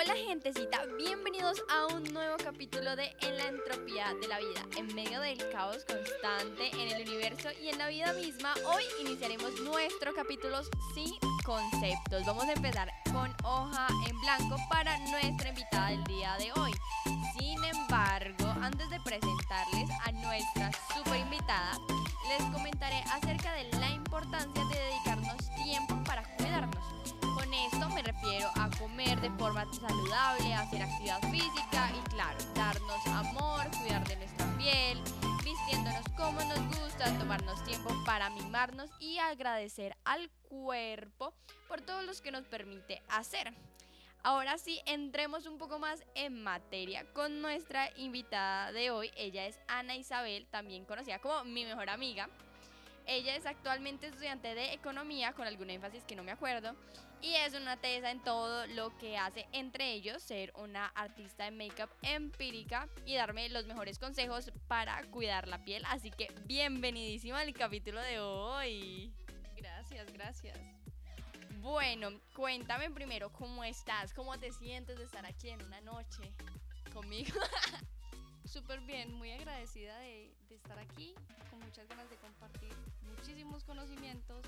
Hola 0.00 0.14
gentecita, 0.14 0.84
bienvenidos 0.96 1.60
a 1.68 1.86
un 1.92 2.04
nuevo 2.14 2.36
capítulo 2.36 2.94
de 2.94 3.10
En 3.20 3.36
la 3.36 3.48
entropía 3.48 4.14
de 4.20 4.28
la 4.28 4.38
vida. 4.38 4.64
En 4.76 4.94
medio 4.94 5.20
del 5.20 5.36
caos 5.50 5.84
constante 5.86 6.70
en 6.70 6.92
el 6.92 7.08
universo 7.08 7.48
y 7.60 7.70
en 7.70 7.78
la 7.78 7.88
vida 7.88 8.12
misma, 8.12 8.54
hoy 8.72 8.84
iniciaremos 9.00 9.60
nuestro 9.62 10.14
capítulo 10.14 10.60
sin 10.94 11.10
conceptos. 11.44 12.24
Vamos 12.24 12.44
a 12.44 12.52
empezar 12.52 12.88
con 13.12 13.34
hoja 13.42 13.88
en 14.08 14.20
blanco 14.20 14.56
para 14.70 14.96
nuestra 14.98 15.48
invitada 15.48 15.88
del 15.88 16.04
día 16.04 16.36
de 16.38 16.52
hoy. 16.60 16.70
Sin 17.36 17.64
embargo, 17.64 18.54
antes 18.62 18.88
de 18.90 19.00
presentarles 19.00 19.90
a 20.04 20.12
nuestra 20.12 20.70
super 20.94 21.18
invitada, 21.18 21.72
les 22.28 22.42
comentaré 22.52 23.02
acerca 23.10 23.52
de 23.54 23.64
la 23.80 23.90
importancia 23.90 24.64
de 24.64 24.97
comer 28.98 29.20
de 29.20 29.30
forma 29.38 29.64
saludable, 29.72 30.54
hacer 30.54 30.82
actividad 30.82 31.20
física 31.30 31.92
y 31.94 32.10
claro, 32.10 32.36
darnos 32.56 33.06
amor, 33.06 33.64
cuidar 33.80 34.04
de 34.08 34.16
nuestra 34.16 34.44
piel, 34.58 35.00
vistiéndonos 35.44 36.04
como 36.16 36.40
nos 36.40 36.58
gusta, 36.76 37.16
tomarnos 37.16 37.62
tiempo 37.62 37.90
para 38.04 38.28
mimarnos 38.30 38.90
y 38.98 39.18
agradecer 39.18 39.96
al 40.04 40.28
cuerpo 40.48 41.32
por 41.68 41.80
todos 41.80 42.04
los 42.06 42.20
que 42.20 42.32
nos 42.32 42.48
permite 42.48 43.00
hacer. 43.08 43.54
Ahora 44.24 44.58
sí, 44.58 44.80
entremos 44.84 45.46
un 45.46 45.58
poco 45.58 45.78
más 45.78 46.02
en 46.16 46.42
materia 46.42 47.06
con 47.12 47.40
nuestra 47.40 47.96
invitada 47.98 48.72
de 48.72 48.90
hoy. 48.90 49.12
Ella 49.16 49.46
es 49.46 49.60
Ana 49.68 49.94
Isabel, 49.94 50.48
también 50.50 50.84
conocida 50.84 51.20
como 51.20 51.44
mi 51.44 51.64
mejor 51.64 51.88
amiga. 51.88 52.28
Ella 53.06 53.36
es 53.36 53.46
actualmente 53.46 54.08
estudiante 54.08 54.56
de 54.56 54.72
economía, 54.72 55.34
con 55.34 55.46
algún 55.46 55.70
énfasis 55.70 56.02
que 56.04 56.16
no 56.16 56.24
me 56.24 56.32
acuerdo, 56.32 56.74
y 57.20 57.34
es 57.34 57.54
una 57.54 57.76
tesa 57.76 58.10
en 58.10 58.22
todo 58.22 58.66
lo 58.68 58.96
que 58.98 59.18
hace, 59.18 59.46
entre 59.52 59.92
ellos 59.92 60.22
ser 60.22 60.52
una 60.56 60.86
artista 60.86 61.44
de 61.44 61.50
make-up 61.50 61.90
empírica 62.02 62.88
y 63.04 63.14
darme 63.14 63.48
los 63.48 63.66
mejores 63.66 63.98
consejos 63.98 64.52
para 64.68 65.02
cuidar 65.10 65.48
la 65.48 65.64
piel. 65.64 65.82
Así 65.86 66.10
que 66.10 66.28
bienvenidísima 66.46 67.40
al 67.40 67.52
capítulo 67.52 68.00
de 68.00 68.20
hoy. 68.20 69.12
Gracias, 69.56 70.12
gracias. 70.12 70.58
Bueno, 71.60 72.20
cuéntame 72.34 72.90
primero 72.90 73.32
cómo 73.32 73.64
estás, 73.64 74.14
cómo 74.14 74.38
te 74.38 74.52
sientes 74.52 74.98
de 74.98 75.04
estar 75.04 75.26
aquí 75.26 75.50
en 75.50 75.62
una 75.64 75.80
noche 75.80 76.32
conmigo. 76.92 77.40
Súper 78.44 78.80
bien, 78.80 79.12
muy 79.12 79.32
agradecida 79.32 79.98
de, 79.98 80.32
de, 80.48 80.54
estar 80.54 80.78
aquí, 80.78 81.14
con 81.50 81.58
muchas 81.60 81.86
ganas 81.88 82.08
de 82.08 82.16
compartir 82.16 82.72
muchísimos 83.02 83.64
conocimientos 83.64 84.42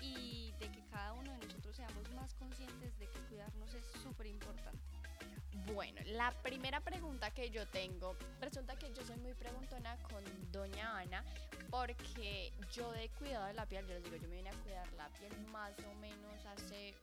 y 0.00 0.52
de 0.58 0.70
que 0.70 0.82
cada 0.90 1.12
uno 1.12 1.32
de 1.32 1.38
nosotros 1.46 1.76
seamos 1.76 2.10
más 2.14 2.34
conscientes 2.34 2.98
de 2.98 3.06
que 3.08 3.18
cuidarnos 3.28 3.74
es 3.74 3.84
súper 4.02 4.26
importante. 4.26 4.80
Bueno, 5.72 6.00
la 6.06 6.32
primera 6.42 6.80
pregunta 6.80 7.30
que 7.30 7.50
yo 7.50 7.66
tengo, 7.68 8.16
resulta 8.40 8.76
que 8.76 8.92
yo 8.92 9.04
soy 9.04 9.16
muy 9.16 9.34
preguntona 9.34 9.96
con 10.02 10.24
doña 10.50 10.98
Ana 10.98 11.24
porque 11.70 12.52
yo 12.72 12.90
de 12.92 13.08
cuidado 13.10 13.46
de 13.46 13.54
la 13.54 13.66
piel, 13.66 13.86
yo 13.86 13.94
les 13.94 14.04
digo, 14.04 14.16
yo 14.16 14.28
me 14.28 14.36
vine 14.36 14.50
a 14.50 14.62
cuidar 14.62 14.92
la 14.94 15.08
piel 15.10 15.32
más 15.52 15.72
o 15.84 15.94
menos 16.00 16.44
hace 16.46 16.94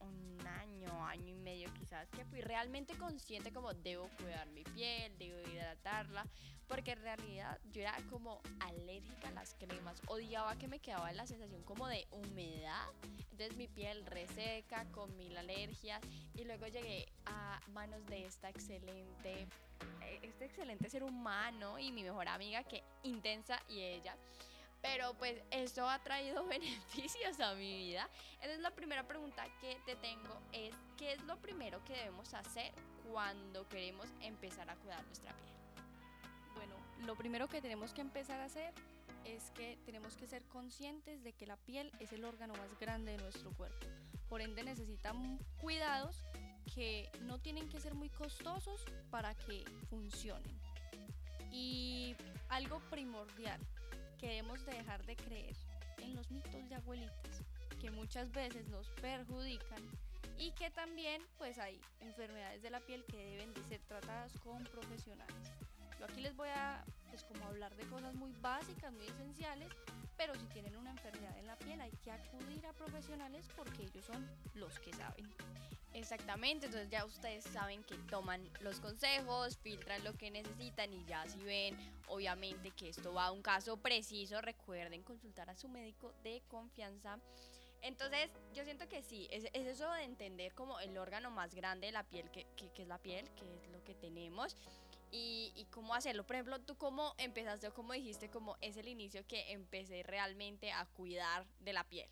un 0.00 0.46
año, 0.46 1.06
año 1.06 1.28
y 1.28 1.34
medio 1.34 1.72
quizás, 1.74 2.08
que 2.10 2.24
fui 2.24 2.40
realmente 2.40 2.96
consciente 2.96 3.52
como 3.52 3.72
debo 3.74 4.08
cuidar 4.16 4.48
mi 4.48 4.64
piel, 4.64 5.16
debo 5.18 5.40
hidratarla, 5.40 6.26
porque 6.68 6.92
en 6.92 7.02
realidad 7.02 7.58
yo 7.70 7.82
era 7.82 7.96
como 8.10 8.40
alérgica 8.60 9.28
a 9.28 9.32
las 9.32 9.54
cremas, 9.54 10.00
odiaba 10.08 10.56
que 10.56 10.68
me 10.68 10.80
quedaba 10.80 11.12
la 11.12 11.26
sensación 11.26 11.62
como 11.62 11.86
de 11.86 12.06
humedad, 12.10 12.86
entonces 13.30 13.56
mi 13.56 13.68
piel 13.68 14.04
reseca 14.06 14.84
con 14.92 15.16
mil 15.16 15.36
alergias 15.36 16.00
y 16.34 16.44
luego 16.44 16.66
llegué 16.66 17.06
a 17.26 17.60
manos 17.68 18.04
de 18.06 18.24
esta 18.24 18.48
excelente, 18.48 19.46
este 20.22 20.44
excelente 20.46 20.90
ser 20.90 21.04
humano 21.04 21.78
y 21.78 21.92
mi 21.92 22.02
mejor 22.02 22.28
amiga 22.28 22.64
que 22.64 22.82
intensa 23.02 23.60
y 23.68 23.80
ella. 23.80 24.16
Pero 24.82 25.14
pues 25.14 25.42
eso 25.50 25.88
ha 25.88 25.98
traído 26.02 26.46
beneficios 26.46 27.40
a 27.40 27.54
mi 27.54 27.76
vida. 27.76 28.08
Entonces 28.34 28.60
la 28.60 28.70
primera 28.70 29.06
pregunta 29.06 29.44
que 29.60 29.76
te 29.84 29.96
tengo 29.96 30.40
es, 30.52 30.74
¿qué 30.96 31.12
es 31.12 31.22
lo 31.24 31.36
primero 31.38 31.82
que 31.84 31.94
debemos 31.94 32.34
hacer 32.34 32.72
cuando 33.10 33.68
queremos 33.68 34.08
empezar 34.20 34.68
a 34.70 34.76
cuidar 34.76 35.04
nuestra 35.06 35.32
piel? 35.32 35.54
Bueno, 36.54 36.74
lo 37.06 37.16
primero 37.16 37.48
que 37.48 37.60
tenemos 37.60 37.92
que 37.92 38.00
empezar 38.00 38.40
a 38.40 38.44
hacer 38.44 38.72
es 39.24 39.50
que 39.50 39.78
tenemos 39.84 40.16
que 40.16 40.26
ser 40.26 40.42
conscientes 40.44 41.22
de 41.24 41.32
que 41.32 41.46
la 41.46 41.56
piel 41.56 41.90
es 41.98 42.12
el 42.12 42.24
órgano 42.24 42.54
más 42.54 42.78
grande 42.78 43.12
de 43.12 43.18
nuestro 43.18 43.50
cuerpo. 43.52 43.86
Por 44.28 44.40
ende 44.40 44.62
necesitan 44.62 45.38
cuidados 45.60 46.22
que 46.74 47.10
no 47.22 47.38
tienen 47.38 47.68
que 47.68 47.80
ser 47.80 47.94
muy 47.94 48.10
costosos 48.10 48.84
para 49.10 49.34
que 49.34 49.64
funcionen. 49.88 50.60
Y 51.50 52.16
algo 52.48 52.80
primordial, 52.90 53.60
que 54.16 54.28
debemos 54.28 54.64
de 54.64 54.72
dejar 54.72 55.04
de 55.04 55.16
creer 55.16 55.56
en 55.98 56.14
los 56.14 56.30
mitos 56.30 56.68
de 56.68 56.74
abuelitas 56.74 57.42
que 57.80 57.90
muchas 57.90 58.30
veces 58.32 58.68
nos 58.68 58.88
perjudican 59.02 59.82
y 60.38 60.50
que 60.52 60.70
también 60.70 61.22
pues 61.38 61.58
hay 61.58 61.80
enfermedades 62.00 62.62
de 62.62 62.70
la 62.70 62.80
piel 62.80 63.04
que 63.04 63.16
deben 63.16 63.52
de 63.54 63.62
ser 63.64 63.80
tratadas 63.82 64.32
con 64.40 64.64
profesionales. 64.64 65.52
Yo 65.98 66.04
aquí 66.04 66.20
les 66.20 66.36
voy 66.36 66.48
a 66.48 66.84
pues 67.10 67.24
como 67.24 67.46
hablar 67.46 67.74
de 67.76 67.84
cosas 67.86 68.14
muy 68.14 68.32
básicas, 68.42 68.92
muy 68.92 69.06
esenciales, 69.06 69.68
pero 70.16 70.34
si 70.34 70.46
tienen 70.46 70.76
una 70.76 70.90
enfermedad 70.90 71.38
en 71.38 71.46
la 71.46 71.56
piel 71.56 71.80
hay 71.80 71.92
que 72.02 72.10
acudir 72.10 72.66
a 72.66 72.72
profesionales 72.72 73.48
porque 73.56 73.84
ellos 73.84 74.04
son 74.04 74.28
los 74.54 74.78
que 74.80 74.92
saben. 74.92 75.26
Exactamente, 75.96 76.66
entonces 76.66 76.90
ya 76.90 77.06
ustedes 77.06 77.42
saben 77.44 77.82
que 77.84 77.96
toman 78.10 78.46
los 78.60 78.80
consejos, 78.80 79.56
filtran 79.56 80.04
lo 80.04 80.12
que 80.12 80.30
necesitan 80.30 80.92
y 80.92 81.02
ya 81.06 81.26
si 81.26 81.38
ven 81.38 81.74
obviamente 82.08 82.70
que 82.70 82.90
esto 82.90 83.14
va 83.14 83.28
a 83.28 83.32
un 83.32 83.40
caso 83.40 83.78
preciso, 83.78 84.42
recuerden 84.42 85.02
consultar 85.02 85.48
a 85.48 85.56
su 85.56 85.70
médico 85.70 86.12
de 86.22 86.42
confianza. 86.48 87.18
Entonces 87.80 88.28
yo 88.52 88.62
siento 88.64 88.86
que 88.90 89.02
sí, 89.02 89.26
es, 89.30 89.44
es 89.54 89.66
eso 89.66 89.90
de 89.92 90.02
entender 90.04 90.52
como 90.52 90.78
el 90.80 90.98
órgano 90.98 91.30
más 91.30 91.54
grande 91.54 91.86
de 91.86 91.92
la 91.94 92.04
piel, 92.04 92.30
que, 92.30 92.46
que, 92.56 92.70
que 92.72 92.82
es 92.82 92.88
la 92.88 92.98
piel, 92.98 93.24
que 93.30 93.54
es 93.54 93.70
lo 93.70 93.82
que 93.82 93.94
tenemos. 93.94 94.54
Y, 95.12 95.52
y, 95.56 95.64
cómo 95.66 95.94
hacerlo. 95.94 96.26
Por 96.26 96.36
ejemplo, 96.36 96.60
tú 96.60 96.76
cómo 96.76 97.14
empezaste 97.16 97.68
o 97.68 97.72
cómo 97.72 97.94
dijiste 97.94 98.28
como 98.28 98.56
es 98.60 98.76
el 98.76 98.88
inicio 98.88 99.26
que 99.26 99.52
empecé 99.52 100.02
realmente 100.02 100.72
a 100.72 100.84
cuidar 100.84 101.46
de 101.60 101.72
la 101.72 101.84
piel. 101.84 102.10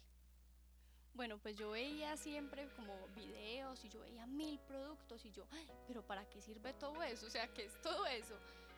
Bueno, 1.14 1.38
pues 1.38 1.56
yo 1.56 1.70
veía 1.70 2.16
siempre 2.16 2.68
como 2.74 2.92
videos 3.14 3.84
y 3.84 3.88
yo 3.88 4.00
veía 4.00 4.26
mil 4.26 4.58
productos 4.60 5.24
y 5.24 5.30
yo, 5.30 5.44
pero 5.86 6.02
¿para 6.02 6.28
qué 6.28 6.40
sirve 6.40 6.72
todo 6.74 7.02
eso? 7.04 7.26
O 7.26 7.30
sea, 7.30 7.46
¿qué 7.54 7.66
es 7.66 7.80
todo 7.82 8.04
eso? 8.06 8.34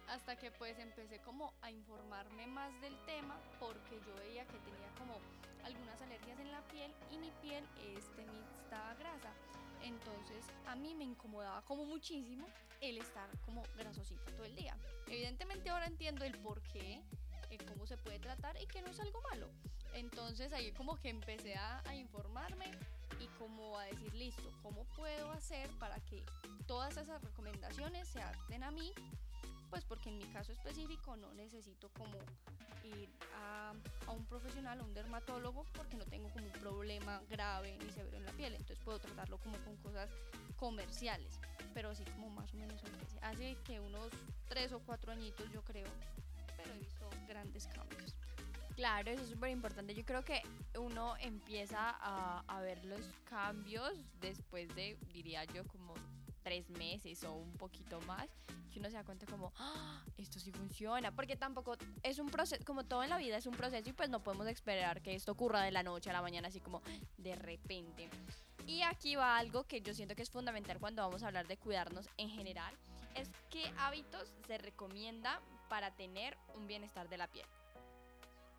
Hasta 0.09 0.37
que 0.37 0.51
pues 0.51 0.79
empecé 0.79 1.19
como 1.21 1.55
a 1.63 1.71
informarme 1.71 2.47
más 2.47 2.79
del 2.83 2.95
tema 3.07 3.41
porque 3.59 3.99
yo 4.07 4.15
veía 4.17 4.45
que 4.45 4.59
tenía 4.59 4.89
como 4.99 5.19
algunas 5.65 6.01
alergias 6.03 6.39
en 6.39 6.53
la 6.53 6.61
piel 6.69 6.93
y 7.11 7.17
mi 7.17 7.31
piel 7.43 7.65
es 7.79 8.17
de 8.17 8.27
mixta 8.27 8.95
grasa. 8.99 9.33
Entonces 9.83 10.45
a 10.67 10.77
mí 10.77 10.95
me 10.95 11.05
incomodaba 11.05 11.63
como 11.63 11.87
muchísimo 11.87 12.47
el 12.83 12.99
estar 12.99 13.31
como 13.47 13.63
grasosita 13.79 14.31
todo 14.33 14.45
el 14.45 14.55
día. 14.55 14.77
Evidentemente 15.07 15.71
ahora 15.71 15.87
entiendo 15.87 16.25
el 16.25 16.39
por 16.39 16.63
qué, 16.63 17.03
cómo 17.65 17.87
se 17.87 17.97
puede 17.97 18.19
tratar 18.19 18.61
y 18.61 18.67
que 18.67 18.83
no 18.83 18.91
es 18.91 19.01
algo 19.01 19.23
malo. 19.23 19.49
Entonces 19.97 20.53
ahí 20.53 20.73
como 20.73 20.97
que 21.01 21.09
empecé 21.09 21.55
a, 21.55 21.83
informarme 21.95 22.67
y 23.19 23.27
como 23.39 23.79
a 23.79 23.85
decir, 23.85 24.13
listo, 24.15 24.53
¿cómo 24.63 24.85
puedo 24.95 25.31
hacer 25.31 25.71
para 25.79 25.99
que 26.01 26.23
todas 26.67 26.99
esas 26.99 27.23
recomendaciones 27.23 28.07
se 28.07 28.21
adapten 28.21 28.63
a 28.63 28.71
mí? 28.71 28.93
Pues 29.71 29.85
porque 29.85 30.11
en 30.11 30.19
mi 30.19 30.27
caso 30.27 30.53
específico 30.53 31.17
no 31.17 31.33
necesito 31.33 31.89
como 31.95 32.19
ir 32.85 33.09
a, 33.37 33.73
a, 34.07 34.11
un 34.11 34.27
profesional, 34.27 34.81
a 34.81 34.85
un 34.85 34.93
dermatólogo, 34.93 35.65
porque 35.73 35.97
no 35.97 36.05
tengo 36.05 36.29
como 36.31 36.45
un 36.45 36.53
problema 36.53 37.23
grave 37.31 37.79
ni 37.79 37.91
severo 37.91 38.19
en 38.19 38.27
la 38.27 38.33
piel. 38.33 38.53
Entonces 38.53 38.79
puedo 38.85 38.99
tratarlo 38.99 39.39
como 39.39 39.57
con 39.65 39.77
cosas 39.79 40.11
comerciales, 40.57 41.41
pero 41.73 41.95
sí 41.95 42.05
como 42.05 42.29
más 42.29 42.53
o 42.53 42.57
menos. 42.59 42.83
Hace 43.23 43.57
que 43.65 43.81
unos 43.81 44.13
tres 44.47 44.73
o 44.73 44.81
cuatro 44.81 45.11
añitos 45.11 45.51
yo 45.53 45.63
creo, 45.65 45.89
pero 46.59 46.75
he 46.75 46.79
visto 46.79 47.09
grandes 47.27 47.67
cambios. 47.69 48.15
Claro, 48.77 49.11
eso 49.11 49.23
es 49.23 49.31
súper 49.31 49.51
importante. 49.51 49.95
Yo 49.95 50.05
creo 50.05 50.23
que 50.23 50.43
uno 50.79 51.17
empieza 51.19 51.97
a, 51.99 52.61
ver 52.61 52.85
los 52.85 53.01
cambios 53.25 53.93
después 54.21 54.69
de, 54.77 54.99
diría 55.13 55.45
yo, 55.45 55.67
como 55.67 55.95
tres 56.43 56.69
meses 56.71 57.25
o 57.25 57.33
un 57.33 57.55
poquito 57.55 58.03
más, 58.03 58.29
que 58.71 58.79
uno 58.79 58.91
se 58.91 58.97
da 58.97 59.05
cuenta 59.05 59.25
como, 59.25 59.53
¡Ah, 59.57 60.05
esto 60.19 60.39
sí 60.39 60.53
funciona, 60.53 61.11
porque 61.11 61.37
tampoco 61.37 61.77
es 62.03 62.19
un 62.19 62.29
proceso, 62.29 62.63
como 62.67 62.85
todo 62.85 63.03
en 63.03 63.09
la 63.09 63.17
vida 63.17 63.39
es 63.39 63.47
un 63.47 63.55
proceso 63.55 63.89
y 63.89 63.95
pues 63.95 64.11
no 64.11 64.23
podemos 64.23 64.47
esperar 64.47 65.01
que 65.01 65.15
esto 65.15 65.33
ocurra 65.33 65.63
de 65.63 65.73
la 65.73 65.83
noche 65.83 66.11
a 66.11 66.13
la 66.13 66.21
mañana, 66.21 66.49
así 66.49 66.61
como 66.61 66.83
de 67.17 67.35
repente. 67.35 68.11
Y 68.67 68.83
aquí 68.83 69.17
va 69.17 69.39
algo 69.39 69.65
que 69.65 69.81
yo 69.81 69.95
siento 69.95 70.15
que 70.15 70.23
es 70.23 70.31
fundamental 70.31 70.79
cuando 70.79 71.01
vamos 71.01 71.23
a 71.23 71.29
hablar 71.29 71.47
de 71.47 71.57
cuidarnos 71.57 72.11
en 72.19 72.29
general, 72.29 72.75
es 73.15 73.31
qué 73.49 73.73
hábitos 73.79 74.35
se 74.47 74.59
recomienda 74.59 75.41
para 75.71 75.93
tener 75.93 76.37
un 76.55 76.67
bienestar 76.67 77.09
de 77.09 77.17
la 77.17 77.27
piel. 77.29 77.47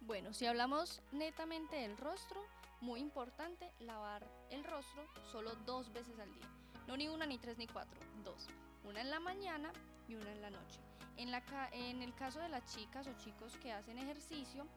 Bueno, 0.02 0.34
si 0.34 0.46
hablamos 0.46 1.02
netamente 1.12 1.76
del 1.76 1.98
rostro, 1.98 2.42
muy 2.82 3.00
importante 3.00 3.72
lavar 3.80 4.26
el 4.52 4.64
rostro 4.64 5.04
solo 5.32 5.56
dos 5.66 5.92
veces 5.92 6.18
al 6.20 6.34
día. 6.34 6.48
No 6.88 6.96
ni 6.96 7.08
una, 7.08 7.26
ni 7.26 7.38
tres, 7.38 7.58
ni 7.58 7.68
cuatro, 7.68 8.00
dos. 8.24 8.48
Una 8.86 9.02
en 9.02 9.10
la 9.10 9.20
mañana 9.20 9.72
y 10.08 10.16
una 10.16 10.32
en 10.32 10.42
la 10.42 10.50
noche. 10.50 10.80
En, 11.18 11.32
la 11.32 11.44
en 11.74 12.02
el 12.02 12.14
caso 12.16 12.40
de 12.40 12.48
las 12.48 12.74
chicas 12.74 13.08
o 13.08 13.14
chicos 13.18 13.58
que 13.58 13.74
hacen 13.74 13.98
ejercicio, 13.98 14.68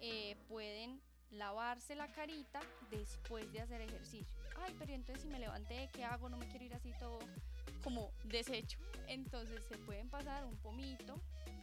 eh, 0.00 0.36
pueden 0.48 1.00
lavarse 1.30 1.94
la 1.94 2.10
carita 2.10 2.60
después 2.90 3.52
de 3.52 3.60
hacer 3.60 3.82
ejercicio. 3.82 4.40
Ay, 4.58 4.74
pero 4.78 4.92
entonces 4.92 5.22
si 5.22 5.28
me 5.28 5.38
levanté, 5.38 5.88
¿qué 5.92 6.04
hago? 6.04 6.28
No 6.28 6.36
me 6.36 6.48
quiero 6.48 6.64
ir 6.64 6.74
así 6.74 6.92
todo 6.98 7.18
como 7.84 8.10
deshecho. 8.24 8.78
Entonces 9.06 9.62
se 9.64 9.78
pueden 9.78 10.08
pasar 10.08 10.44
un 10.44 10.56
pomito, 10.56 11.14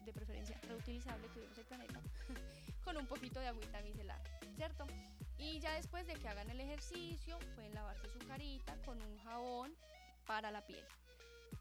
de 0.05 0.13
preferencia 0.13 0.57
reutilizable, 0.61 1.27
que 1.33 1.43
el 1.43 1.65
planeta, 1.65 2.01
con 2.87 2.95
un 2.95 3.05
poquito 3.05 3.41
de 3.41 3.49
agüita 3.49 3.81
micelar, 3.81 4.21
¿cierto? 4.55 4.87
Y 5.37 5.59
ya 5.59 5.73
después 5.73 6.07
de 6.07 6.13
que 6.13 6.29
hagan 6.29 6.49
el 6.49 6.61
ejercicio, 6.61 7.37
pueden 7.53 7.73
lavarse 7.73 8.07
su 8.07 8.17
carita 8.19 8.77
con 8.85 9.01
un 9.01 9.17
jabón 9.17 9.75
para 10.25 10.51
la 10.51 10.65
piel. 10.65 10.85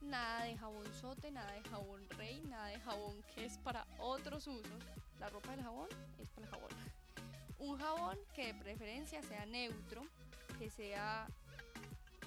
Nada 0.03 0.45
de 0.45 0.57
jabón 0.57 0.87
sote, 0.95 1.33
nada 1.33 1.51
de 1.51 1.69
jabón 1.69 2.09
rey, 2.11 2.45
nada 2.49 2.69
de 2.69 2.79
jabón 2.79 3.25
que 3.35 3.45
es 3.45 3.59
para 3.59 3.85
otros 3.99 4.47
usos. 4.47 4.85
La 5.19 5.29
ropa 5.29 5.51
del 5.51 5.65
jabón 5.65 5.89
es 6.21 6.31
para 6.31 6.47
el 6.47 6.53
jabón. 6.53 6.71
Un 7.59 7.77
jabón 7.77 8.19
que 8.33 8.53
de 8.53 8.55
preferencia 8.55 9.21
sea 9.25 9.47
neutro, 9.47 10.07
que 10.61 10.71
sea 10.71 11.27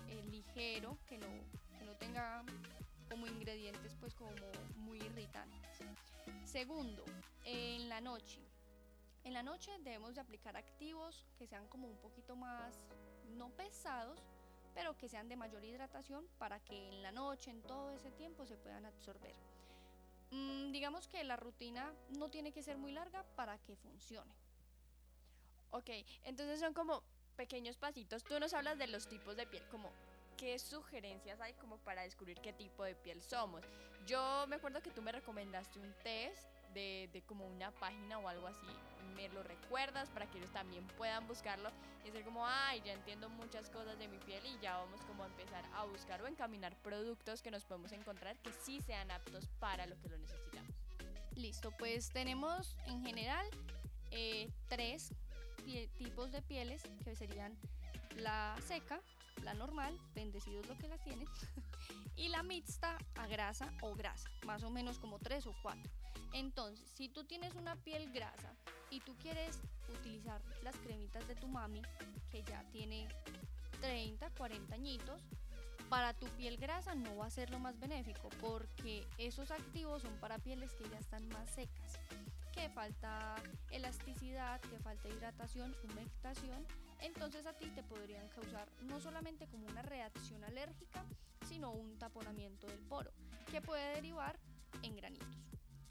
eh, 0.10 0.26
ligero, 0.30 0.98
que 1.08 1.18
no, 1.18 1.28
que 1.78 1.86
no 1.86 1.94
tenga 1.94 2.44
como 3.10 3.28
ingredientes 3.28 3.96
pues 3.98 4.14
como 4.14 4.32
muy 4.76 4.98
irritantes. 4.98 5.80
Segundo, 6.44 7.06
en 7.46 7.88
la 7.88 8.02
noche. 8.02 8.49
En 9.24 9.34
la 9.34 9.44
noche 9.44 9.72
debemos 9.80 10.16
de 10.16 10.22
aplicar 10.22 10.56
activos 10.56 11.26
que 11.38 11.48
sean 11.48 11.68
como 11.68 11.88
un 11.88 11.98
poquito 11.98 12.36
más, 12.36 12.86
no 13.38 13.50
pesados, 13.50 14.20
pero 14.74 14.98
que 14.98 15.10
sean 15.10 15.28
de 15.28 15.36
mayor 15.36 15.64
hidratación 15.64 16.28
para 16.38 16.60
que 16.60 16.90
en 16.90 17.04
la 17.04 17.12
noche, 17.12 17.52
en 17.52 17.62
todo 17.62 17.92
ese 17.92 18.12
tiempo, 18.12 18.46
se 18.46 18.58
puedan 18.58 18.86
absorber. 18.86 19.36
Mm, 20.32 20.72
digamos 20.72 21.08
que 21.08 21.24
la 21.24 21.36
rutina 21.36 21.94
no 22.18 22.30
tiene 22.30 22.52
que 22.52 22.64
ser 22.64 22.78
muy 22.78 22.92
larga 22.92 23.24
para 23.36 23.58
que 23.60 23.76
funcione. 23.76 24.34
Ok, 25.72 25.90
entonces 26.24 26.60
son 26.60 26.74
como 26.74 27.04
pequeños 27.36 27.78
pasitos. 27.78 28.24
Tú 28.24 28.40
nos 28.40 28.54
hablas 28.54 28.78
de 28.78 28.88
los 28.88 29.08
tipos 29.08 29.36
de 29.36 29.48
piel, 29.48 29.64
como 29.70 29.92
qué 30.38 30.58
sugerencias 30.58 31.42
hay 31.42 31.54
como 31.54 31.78
para 31.80 32.04
descubrir 32.04 32.40
qué 32.40 32.54
tipo 32.54 32.84
de 32.84 32.96
piel 32.96 33.22
somos. 33.22 33.66
Yo 34.06 34.46
me 34.48 34.56
acuerdo 34.56 34.82
que 34.82 34.92
tú 34.92 35.02
me 35.02 35.12
recomendaste 35.12 35.80
un 35.80 35.94
test 36.04 36.48
de, 36.74 37.10
de, 37.14 37.22
como 37.24 37.48
una 37.48 37.72
página 37.72 38.20
o 38.20 38.28
algo 38.28 38.48
así, 38.48 38.68
me 39.16 39.30
lo 39.30 39.44
recuerdas 39.44 40.10
para 40.10 40.28
que 40.28 40.38
ellos 40.38 40.52
también 40.52 40.86
puedan 40.98 41.28
buscarlo 41.28 41.70
y 42.06 42.12
ser 42.12 42.24
como, 42.24 42.46
ay, 42.46 42.82
ya 42.86 42.94
entiendo 42.94 43.30
muchas 43.30 43.70
cosas 43.70 43.98
de 44.00 44.08
mi 44.08 44.18
piel 44.20 44.44
y 44.46 44.60
ya 44.62 44.78
vamos 44.78 45.02
como 45.02 45.24
a 45.24 45.28
empezar 45.28 45.64
a 45.74 45.86
buscar 45.86 46.22
o 46.22 46.28
encaminar 46.28 46.76
productos 46.82 47.42
que 47.42 47.52
nos 47.52 47.66
podemos 47.66 47.92
encontrar 47.92 48.38
que 48.40 48.52
sí 48.54 48.82
sean 48.82 49.12
aptos 49.12 49.48
para 49.60 49.86
lo 49.86 50.00
que 50.00 50.10
lo 50.10 50.18
necesitamos. 50.18 50.74
Listo, 51.36 51.72
pues 51.78 52.10
tenemos 52.10 52.76
en 52.86 53.04
general 53.06 53.46
eh, 54.12 54.50
tres 54.68 55.14
tipos 55.98 56.32
de 56.32 56.42
pieles 56.42 56.84
que 57.04 57.16
serían 57.16 57.58
la 58.18 58.56
seca, 58.68 59.02
la 59.44 59.54
normal, 59.54 59.98
bendecidos 60.16 60.68
lo 60.68 60.78
que 60.78 60.88
las 60.88 61.02
tienen, 61.04 61.28
y 62.16 62.30
la 62.30 62.44
mixta 62.44 62.98
a 63.16 63.28
grasa 63.28 63.72
o 63.82 63.96
grasa, 63.96 64.30
más 64.46 64.64
o 64.64 64.70
menos 64.70 65.00
como 65.00 65.20
tres 65.20 65.46
o 65.48 65.54
cuatro. 65.62 65.90
Entonces, 66.34 66.88
si 66.96 67.10
tú 67.10 67.24
tienes 67.24 67.56
una 67.56 67.76
piel 67.76 68.12
grasa 68.12 68.54
y 68.90 69.00
tú 69.02 69.16
quieres 69.18 69.60
utilizar 69.90 70.42
las 70.64 70.76
cremitas 70.78 71.28
de 71.28 71.36
tu 71.36 71.48
mami, 71.48 71.82
que 72.32 72.44
ya 72.44 72.64
tiene 72.72 73.08
30, 73.82 74.30
40 74.32 74.76
añitos, 74.76 75.22
para 75.90 76.14
tu 76.14 76.28
piel 76.38 76.58
grasa 76.58 76.94
no 76.94 77.18
va 77.18 77.26
a 77.26 77.32
ser 77.32 77.50
lo 77.50 77.58
más 77.58 77.80
benéfico 77.80 78.30
porque 78.40 79.08
esos 79.18 79.50
activos 79.50 80.04
son 80.04 80.16
para 80.20 80.38
pieles 80.38 80.74
que 80.76 80.88
ya 80.88 81.00
están 81.00 81.28
más 81.30 81.50
secas, 81.50 82.00
que 82.54 82.70
falta 82.70 83.36
elasticidad, 83.72 84.62
que 84.62 84.78
falta 84.80 85.10
hidratación, 85.10 85.76
humectación, 85.84 86.64
entonces 87.02 87.48
a 87.48 87.54
ti 87.54 87.72
te 87.72 87.82
podrían 87.82 88.28
causar 88.30 88.70
no 88.82 89.00
solamente 89.00 89.48
como 89.48 89.66
una 89.68 89.82
reacción 89.82 90.44
alérgica, 90.44 91.04
sino 91.48 91.72
un 91.72 91.98
taponamiento 91.98 92.68
del 92.68 92.82
poro, 92.82 93.12
que 93.50 93.62
puede 93.62 93.96
derivar 93.96 94.38
en 94.84 94.96
granitos. 94.96 95.49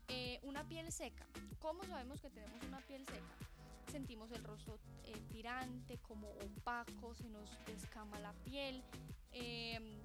Eh, 0.09 0.39
una 0.43 0.65
piel 0.65 0.91
seca. 0.91 1.27
¿Cómo 1.61 1.85
sabemos 1.85 2.21
que 2.21 2.31
tenemos 2.31 2.63
una 2.65 2.81
piel 2.81 3.05
seca? 3.07 3.93
Sentimos 3.93 4.31
el 4.33 4.43
rostro 4.43 4.79
eh, 5.05 5.21
tirante, 5.29 5.99
como 5.99 6.31
opaco, 6.31 7.15
se 7.15 7.29
nos 7.29 7.51
descama 7.67 8.19
la 8.19 8.33
piel, 8.45 8.83
em, 9.33 10.01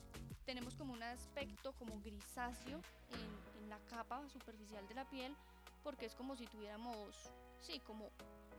tenemos 0.46 0.76
como 0.76 0.94
un 0.94 1.04
aspecto 1.04 1.74
como 1.74 2.00
grisáceo 2.02 2.82
en, 3.12 3.64
en, 3.64 3.70
la 3.70 3.80
capa 3.90 4.28
superficial 4.30 4.88
de 4.88 4.94
la 4.96 5.10
piel, 5.10 5.36
porque 5.84 6.06
es 6.06 6.16
como 6.16 6.36
si 6.36 6.48
tuviéramos, 6.48 7.32
sí, 7.62 7.80
como 7.82 8.10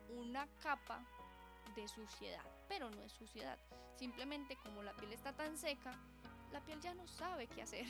una 0.09 0.47
capa 0.63 1.03
de 1.75 1.89
suciedad, 1.89 2.45
pero 2.69 2.91
no 2.91 3.03
es 3.03 3.13
suciedad. 3.13 3.59
Simplemente 3.97 4.57
como 4.57 4.83
la 4.83 4.93
piel 4.95 5.13
está 5.13 5.33
tan 5.33 5.57
seca, 5.57 5.93
la 6.53 6.61
piel 6.61 6.81
ya 6.81 6.95
no 6.95 7.07
sabe 7.07 7.47
qué 7.49 7.63
hacer. 7.63 7.87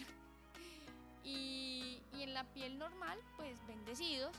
Y, 1.24 2.02
en 2.12 2.32
la 2.32 2.44
piel 2.52 2.78
normal, 2.78 3.18
pues 3.36 3.58
bendecidos, 3.66 4.34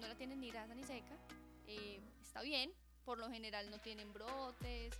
no 0.00 0.08
la 0.08 0.14
tienen 0.16 0.40
ni 0.40 0.50
grasa 0.50 0.74
ni 0.74 0.82
seca, 0.82 1.16
eh, 1.66 2.00
está 2.20 2.42
bien, 2.42 2.72
por 3.04 3.18
lo 3.18 3.30
general 3.30 3.70
no 3.70 3.78
tienen 3.78 4.12
brotes, 4.12 4.94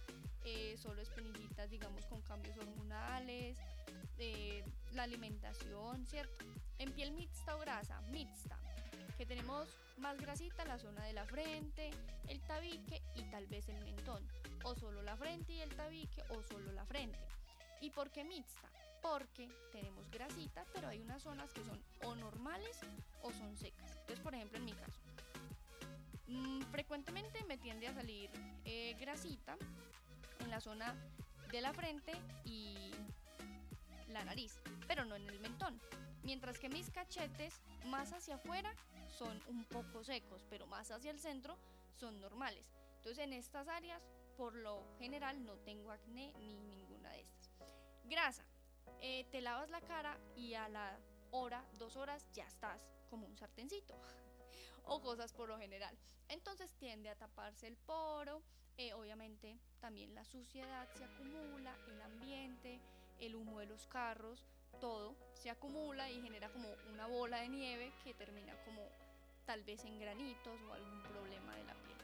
eh, 0.44 0.76
solo 0.78 1.02
espinillitas, 1.02 1.70
digamos, 1.70 2.06
con 2.06 2.20
cambios 2.22 2.56
hormonales, 2.58 3.58
eh, 4.18 4.64
la 4.92 5.04
alimentación, 5.04 6.06
¿cierto? 6.06 6.44
En 6.78 6.92
piel 6.92 7.12
mixta 7.12 7.56
o 7.56 7.58
grasa, 7.60 8.00
mixta, 8.02 8.58
que 9.16 9.26
tenemos 9.26 9.68
más 9.98 10.16
grasita 10.18 10.64
la 10.64 10.78
zona 10.78 11.04
de 11.04 11.12
la 11.12 11.24
frente, 11.24 11.90
el 12.28 12.40
tabique 12.42 13.02
y 13.16 13.22
tal 13.30 13.46
vez 13.46 13.68
el 13.68 13.82
mentón, 13.84 14.26
o 14.64 14.74
solo 14.74 15.02
la 15.02 15.16
frente 15.16 15.52
y 15.52 15.60
el 15.60 15.74
tabique 15.74 16.22
o 16.30 16.42
solo 16.42 16.72
la 16.72 16.84
frente. 16.84 17.18
¿Y 17.80 17.90
por 17.90 18.10
qué 18.10 18.24
mixta? 18.24 18.68
Porque 19.04 19.50
tenemos 19.70 20.10
grasita, 20.10 20.64
pero 20.72 20.88
hay 20.88 20.98
unas 21.02 21.22
zonas 21.22 21.52
que 21.52 21.62
son 21.62 21.78
o 22.04 22.14
normales 22.14 22.80
o 23.20 23.30
son 23.32 23.54
secas. 23.54 23.90
Entonces, 23.90 24.20
por 24.20 24.34
ejemplo, 24.34 24.56
en 24.56 24.64
mi 24.64 24.72
caso, 24.72 24.98
mmm, 26.26 26.62
frecuentemente 26.72 27.44
me 27.44 27.58
tiende 27.58 27.86
a 27.86 27.92
salir 27.92 28.30
eh, 28.64 28.96
grasita 28.98 29.58
en 30.40 30.50
la 30.50 30.58
zona 30.58 30.96
de 31.52 31.60
la 31.60 31.74
frente 31.74 32.12
y 32.46 32.92
la 34.08 34.24
nariz, 34.24 34.58
pero 34.88 35.04
no 35.04 35.16
en 35.16 35.28
el 35.28 35.38
mentón. 35.38 35.78
Mientras 36.22 36.58
que 36.58 36.70
mis 36.70 36.88
cachetes 36.88 37.60
más 37.84 38.10
hacia 38.14 38.36
afuera 38.36 38.74
son 39.18 39.38
un 39.48 39.64
poco 39.66 40.02
secos, 40.02 40.46
pero 40.48 40.66
más 40.66 40.90
hacia 40.90 41.10
el 41.10 41.20
centro 41.20 41.58
son 41.92 42.18
normales. 42.20 42.72
Entonces 42.96 43.22
en 43.22 43.34
estas 43.34 43.68
áreas, 43.68 44.02
por 44.38 44.54
lo 44.54 44.82
general, 44.98 45.44
no 45.44 45.58
tengo 45.58 45.90
acné 45.90 46.32
ni 46.38 46.56
ninguna 46.56 47.10
de 47.10 47.20
estas. 47.20 47.50
Grasa. 48.04 48.44
Eh, 49.00 49.26
te 49.30 49.40
lavas 49.40 49.70
la 49.70 49.80
cara 49.80 50.18
y 50.36 50.54
a 50.54 50.68
la 50.68 50.98
hora, 51.30 51.64
dos 51.78 51.96
horas, 51.96 52.26
ya 52.32 52.46
estás 52.46 52.80
como 53.10 53.26
un 53.26 53.36
sartencito. 53.36 53.94
o 54.86 55.00
cosas 55.00 55.32
por 55.32 55.48
lo 55.48 55.58
general. 55.58 55.96
Entonces 56.28 56.74
tiende 56.74 57.10
a 57.10 57.16
taparse 57.16 57.66
el 57.66 57.76
poro. 57.76 58.42
Eh, 58.76 58.92
obviamente 58.92 59.58
también 59.80 60.14
la 60.14 60.24
suciedad 60.24 60.88
se 60.94 61.04
acumula, 61.04 61.76
el 61.88 62.02
ambiente, 62.02 62.80
el 63.20 63.36
humo 63.36 63.60
de 63.60 63.66
los 63.66 63.86
carros, 63.86 64.44
todo 64.80 65.14
se 65.34 65.50
acumula 65.50 66.10
y 66.10 66.20
genera 66.20 66.48
como 66.50 66.68
una 66.92 67.06
bola 67.06 67.38
de 67.38 67.48
nieve 67.48 67.92
que 68.02 68.14
termina 68.14 68.52
como 68.64 68.82
tal 69.44 69.62
vez 69.62 69.84
en 69.84 69.98
granitos 70.00 70.60
o 70.68 70.72
algún 70.72 71.02
problema 71.02 71.54
de 71.56 71.64
la 71.64 71.74
piel. 71.74 71.98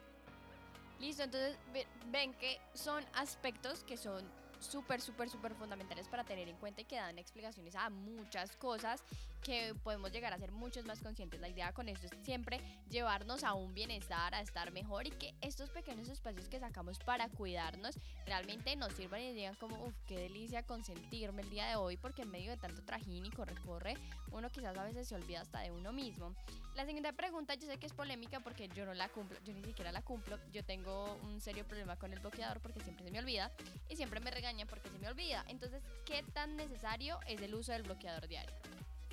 Listo, 1.00 1.24
entonces 1.24 1.58
ven 2.06 2.34
que 2.34 2.60
son 2.74 3.04
aspectos 3.14 3.82
que 3.84 3.96
son 3.96 4.24
súper, 4.60 5.00
súper, 5.00 5.28
súper 5.28 5.54
fundamentales 5.54 6.08
para 6.08 6.24
tener 6.24 6.48
en 6.48 6.56
cuenta 6.56 6.82
y 6.82 6.84
que 6.84 6.96
dan 6.96 7.18
explicaciones 7.18 7.74
a 7.74 7.90
muchas 7.90 8.56
cosas 8.56 9.02
que 9.42 9.74
podemos 9.82 10.12
llegar 10.12 10.32
a 10.32 10.38
ser 10.38 10.52
muchos 10.52 10.84
más 10.84 11.00
conscientes. 11.00 11.40
La 11.40 11.48
idea 11.48 11.72
con 11.72 11.88
esto 11.88 12.06
es 12.06 12.12
siempre 12.22 12.60
llevarnos 12.90 13.42
a 13.42 13.54
un 13.54 13.72
bienestar, 13.74 14.34
a 14.34 14.40
estar 14.40 14.70
mejor 14.70 15.06
y 15.06 15.10
que 15.10 15.34
estos 15.40 15.70
pequeños 15.70 16.08
espacios 16.08 16.48
que 16.48 16.60
sacamos 16.60 16.98
para 16.98 17.28
cuidarnos 17.28 17.98
realmente 18.26 18.76
nos 18.76 18.92
sirvan 18.92 19.22
y 19.22 19.32
digan 19.32 19.54
como, 19.56 19.82
uff, 19.84 19.94
qué 20.06 20.18
delicia 20.18 20.62
consentirme 20.62 21.42
el 21.42 21.50
día 21.50 21.66
de 21.66 21.76
hoy 21.76 21.96
porque 21.96 22.22
en 22.22 22.30
medio 22.30 22.50
de 22.50 22.58
tanto 22.58 22.82
trajín 22.84 23.24
y 23.24 23.30
corre-corre, 23.30 23.94
uno 24.30 24.50
quizás 24.50 24.76
a 24.76 24.84
veces 24.84 25.08
se 25.08 25.14
olvida 25.14 25.40
hasta 25.40 25.60
de 25.60 25.70
uno 25.70 25.92
mismo. 25.92 26.34
La 26.74 26.86
siguiente 26.86 27.12
pregunta 27.12 27.54
yo 27.54 27.66
sé 27.66 27.78
que 27.78 27.86
es 27.86 27.92
polémica 27.92 28.40
porque 28.40 28.68
yo 28.68 28.86
no 28.86 28.94
la 28.94 29.08
cumplo, 29.08 29.38
yo 29.44 29.52
ni 29.52 29.64
siquiera 29.64 29.90
la 29.90 30.02
cumplo, 30.02 30.38
yo 30.52 30.64
tengo 30.64 31.16
un 31.22 31.40
serio 31.40 31.66
problema 31.66 31.96
con 31.96 32.12
el 32.12 32.20
bloqueador 32.20 32.60
porque 32.60 32.80
siempre 32.80 33.04
se 33.04 33.10
me 33.10 33.18
olvida 33.18 33.50
y 33.88 33.96
siempre 33.96 34.20
me 34.20 34.30
porque 34.66 34.88
se 34.90 34.98
me 34.98 35.08
olvida. 35.08 35.44
Entonces, 35.48 35.82
¿qué 36.04 36.22
tan 36.34 36.56
necesario 36.56 37.18
es 37.26 37.40
el 37.40 37.54
uso 37.54 37.72
del 37.72 37.82
bloqueador 37.82 38.26
diario? 38.28 38.54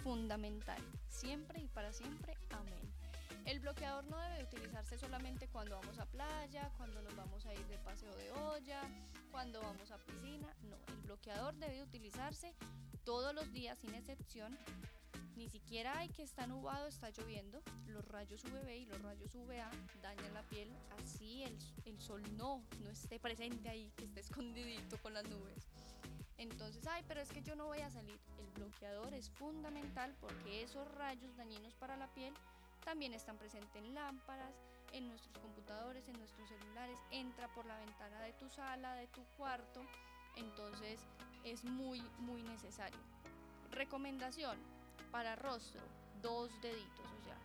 fundamental, 0.08 0.82
siempre 1.10 1.60
y 1.60 1.67
para 1.67 1.91
siempre. 1.91 2.38
Amén. 2.51 2.94
El 3.46 3.60
bloqueador 3.60 4.06
no 4.06 4.17
debe 4.22 4.44
utilizarse 4.44 4.98
solamente 4.98 5.50
cuando 5.50 5.75
vamos 5.75 6.00
a 6.00 6.06
playa, 6.06 6.72
cuando 6.77 7.01
nos 7.01 7.13
vamos 7.15 7.46
a 7.46 7.53
ir 7.53 7.65
de 7.67 7.77
paseo 7.79 8.15
de 8.15 8.32
olla, 8.32 8.82
cuando 9.32 9.62
vamos 9.62 9.91
a 9.91 9.98
piscina. 9.98 10.48
No, 10.63 10.77
el 10.88 11.01
bloqueador 11.03 11.56
debe 11.56 11.82
utilizarse 11.82 12.53
todos 13.03 13.34
los 13.36 13.51
días 13.51 13.77
sin 13.79 13.96
excepción. 13.96 14.58
Ni 15.38 15.48
siquiera 15.50 16.00
hay 16.00 16.10
que 16.10 16.24
estar 16.24 16.50
nubado, 16.50 16.88
está 16.88 17.12
lloviendo. 17.12 17.62
Los 17.86 18.03
rayos 18.06 18.44
UVB 18.44 18.70
y 18.70 18.86
los 18.88 19.00
rayos 19.03 19.36
UVA 19.36 19.70
dañan 20.01 20.34
la 20.34 20.41
piel. 20.41 20.67
Así 20.98 21.44
el, 21.44 21.56
el 21.86 22.00
sol 22.00 22.24
no, 22.36 22.63
no 22.82 22.89
esté 22.89 23.20
presente 23.20 23.70
ahí, 23.70 23.91
que 23.96 24.06
esté 24.06 24.22
escondidito 24.22 24.98
con 24.98 25.13
las 25.13 25.25
nubes. 25.25 25.70
Entonces, 26.39 26.88
ay, 26.88 27.03
pero 27.08 27.22
es 27.22 27.29
que 27.29 27.44
yo 27.44 27.56
no 27.56 27.67
voy 27.67 27.82
a 27.82 27.91
salir. 27.91 28.20
El 28.39 28.48
bloqueador 28.56 29.13
es 29.13 29.29
fundamental 29.29 30.15
porque 30.20 30.63
esos 30.63 30.88
rayos 30.96 31.38
dañinos 31.38 31.75
para 31.75 31.98
la 31.98 32.08
piel 32.15 32.34
también 32.84 33.13
están 33.13 33.38
presentes 33.38 33.75
en 33.75 33.94
lámparas, 33.94 34.56
en 34.91 35.08
nuestros 35.08 35.38
computadores, 35.38 36.08
en 36.08 36.17
nuestros 36.17 36.50
celulares, 36.50 36.98
entra 37.12 37.48
por 37.50 37.67
la 37.67 37.77
ventana 37.77 38.22
de 38.22 38.34
tu 38.34 38.50
sala, 38.50 38.96
de 38.96 39.06
tu 39.08 39.22
cuarto, 39.38 39.86
entonces 40.36 41.00
es 41.44 41.63
muy, 41.63 42.01
muy 42.20 42.41
necesario. 42.41 43.00
Recomendación 43.70 44.58
para 45.12 45.36
rostro, 45.36 45.82
dos 46.22 46.50
deditos, 46.62 47.06
o 47.20 47.24
sea, 47.24 47.38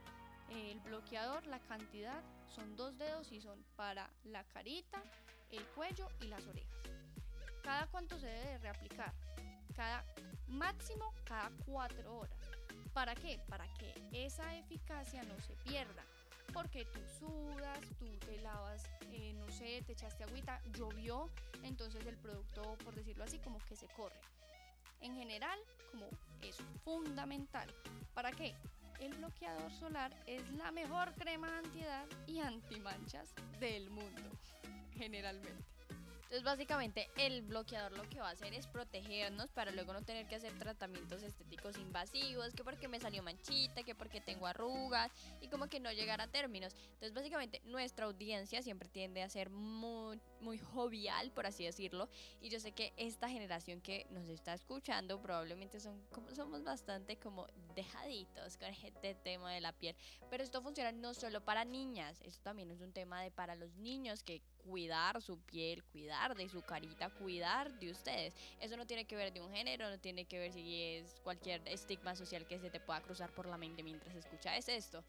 el 0.51 0.81
bloqueador, 0.81 1.47
la 1.47 1.59
cantidad 1.61 2.23
son 2.49 2.77
dos 2.77 2.97
dedos 2.99 3.33
y 3.33 3.41
son 3.41 3.65
para 3.77 4.11
la 4.25 4.45
carita, 4.45 5.03
el 5.51 5.65
cuello 5.69 6.09
y 6.21 6.27
las 6.27 6.47
orejas. 6.47 6.83
¿Cada 7.63 7.87
cuánto 7.87 8.19
se 8.19 8.27
debe 8.27 8.59
reaplicar? 8.59 9.13
Cada 9.75 10.05
máximo 10.49 11.15
cada 11.25 11.51
cuatro 11.65 12.19
horas. 12.19 12.37
¿Para 12.93 13.15
qué? 13.15 13.41
Para 13.49 13.67
que 13.75 13.95
esa 14.13 14.57
eficacia 14.57 15.23
no 15.25 15.41
se 15.41 15.55
pierda. 15.57 16.05
Porque 16.53 16.85
tú 16.85 17.01
sudas, 17.19 17.81
tú 17.99 18.07
te 18.27 18.39
lavas, 18.43 18.85
eh, 19.11 19.33
no 19.35 19.51
sé, 19.51 19.83
te 19.87 19.93
echaste 19.93 20.25
agüita, 20.25 20.61
llovió, 20.77 21.31
entonces 21.63 22.05
el 22.05 22.19
producto, 22.19 22.77
por 22.85 22.95
decirlo 22.95 23.25
así, 23.25 23.39
como 23.39 23.59
que 23.61 23.75
se 23.75 23.87
corre. 23.89 24.21
En 25.03 25.15
general, 25.17 25.59
como 25.91 26.09
es 26.41 26.57
fundamental. 26.85 27.69
¿Para 28.15 28.31
qué? 28.31 28.55
El 29.01 29.15
bloqueador 29.15 29.73
solar 29.73 30.15
es 30.27 30.49
la 30.53 30.71
mejor 30.71 31.13
crema 31.15 31.59
antiedad 31.59 32.07
y 32.27 32.39
antimanchas 32.39 33.35
del 33.59 33.91
mundo, 33.91 34.23
generalmente. 34.93 35.72
Entonces 36.33 36.51
básicamente 36.51 37.11
el 37.19 37.43
bloqueador 37.43 37.93
lo 37.93 38.09
que 38.09 38.19
va 38.19 38.29
a 38.29 38.33
hacer 38.33 38.55
es 38.55 38.67
protegernos 38.67 39.53
para 39.53 39.71
luego 39.71 39.93
no 39.93 40.01
tener 40.01 40.27
que 40.27 40.37
hacer 40.37 40.59
tratamientos 40.59 41.23
estéticos 41.23 41.77
invasivos, 41.77 42.55
que 42.55 42.65
porque 42.65 42.89
me 42.89 42.99
salió 42.99 43.23
manchita, 43.23 43.83
que 43.83 43.95
porque 43.95 44.23
tengo 44.23 44.47
arrugas 44.47 45.13
y 45.43 45.49
como 45.49 45.67
que 45.67 45.79
no 45.79 45.93
llegar 45.93 46.23
a 46.23 46.29
términos. 46.29 46.75
Entonces 46.95 47.13
básicamente 47.13 47.61
nuestra 47.67 48.07
audiencia 48.07 48.63
siempre 48.63 48.89
tiende 48.89 49.23
a 49.23 49.29
ser 49.29 49.51
muy, 49.51 50.19
muy 50.41 50.57
jovial, 50.57 51.31
por 51.33 51.45
así 51.45 51.65
decirlo, 51.67 52.09
y 52.41 52.49
yo 52.49 52.61
sé 52.61 52.73
que 52.73 52.95
esta 52.97 53.29
generación 53.29 53.83
que 53.83 54.07
nos 54.09 54.27
está 54.31 54.55
escuchando 54.55 55.21
probablemente 55.21 55.81
son 55.81 56.03
como 56.13 56.35
somos 56.35 56.65
bastante 56.65 57.19
como 57.19 57.47
dejaditos 57.75 58.57
con 58.57 58.69
este 58.69 59.15
tema 59.17 59.53
de 59.53 59.61
la 59.61 59.73
piel, 59.73 59.95
pero 60.31 60.43
esto 60.43 60.63
funciona 60.63 60.93
no 60.93 61.13
solo 61.13 61.45
para 61.45 61.67
niñas, 61.67 62.23
esto 62.23 62.41
también 62.43 62.71
es 62.71 62.81
un 62.81 62.95
tema 62.95 63.21
de 63.21 63.31
para 63.31 63.55
los 63.55 63.75
niños 63.75 64.23
que 64.23 64.41
cuidar 64.65 65.21
su 65.21 65.39
piel, 65.39 65.83
cuidar 65.85 66.35
de 66.35 66.49
su 66.49 66.63
carita, 66.63 67.11
cuidar 67.11 67.73
de 67.79 67.91
ustedes. 67.91 68.35
Eso 68.61 68.77
no 68.77 68.87
tiene 68.87 69.05
que 69.05 69.17
ver 69.17 69.33
de 69.33 69.41
un 69.41 69.51
género, 69.53 69.91
no 69.91 69.99
tiene 69.99 70.25
que 70.25 70.39
ver 70.39 70.53
si 70.53 70.83
es 70.83 71.21
cualquier 71.23 71.67
estigma 71.67 72.15
social 72.15 72.47
que 72.47 72.59
se 72.59 72.71
te 72.71 72.81
pueda 72.81 73.01
cruzar 73.01 73.31
por 73.31 73.47
la 73.47 73.57
mente 73.57 73.83
mientras 73.83 74.15
escuchas 74.15 74.69
esto. 74.69 75.03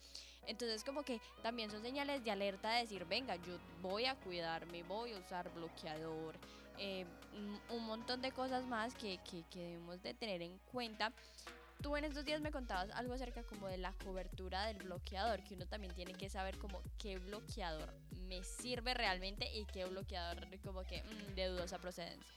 Entonces 0.48 0.84
como 0.84 1.04
que 1.04 1.22
también 1.42 1.72
son 1.72 1.82
señales 1.82 2.24
de 2.24 2.32
alerta 2.32 2.72
de 2.72 2.82
decir, 2.82 3.06
venga, 3.06 3.36
yo 3.38 3.58
voy 3.82 4.06
a 4.06 4.16
cuidarme, 4.16 4.84
voy 4.84 5.14
a 5.14 5.20
usar 5.20 5.54
bloqueador, 5.54 6.36
eh, 6.78 7.06
un 7.70 7.86
montón 7.86 8.22
de 8.22 8.32
cosas 8.32 8.66
más 8.66 8.96
que, 8.96 9.20
que, 9.30 9.44
que 9.52 9.60
debemos 9.60 10.02
de 10.02 10.14
tener 10.14 10.42
en 10.42 10.58
cuenta 10.72 11.14
tú 11.84 11.98
en 11.98 12.06
estos 12.06 12.24
días 12.24 12.42
me 12.42 12.50
contabas 12.50 12.90
algo 12.92 13.14
acerca 13.14 13.44
como 13.44 13.68
de 13.68 13.78
la 13.78 13.92
cobertura 14.06 14.66
del 14.68 14.78
bloqueador, 14.78 15.44
que 15.44 15.54
uno 15.54 15.68
también 15.68 15.94
tiene 15.94 16.14
que 16.14 16.30
saber 16.30 16.58
como 16.58 16.82
qué 16.98 17.20
bloqueador 17.20 17.94
me 18.28 18.42
sirve 18.44 18.94
realmente 18.94 19.54
y 19.54 19.66
qué 19.66 19.86
bloqueador 19.86 20.48
como 20.62 20.84
que 20.84 21.04
mm, 21.04 21.36
de 21.36 21.48
dudosa 21.48 21.78
procedencia. 21.80 22.34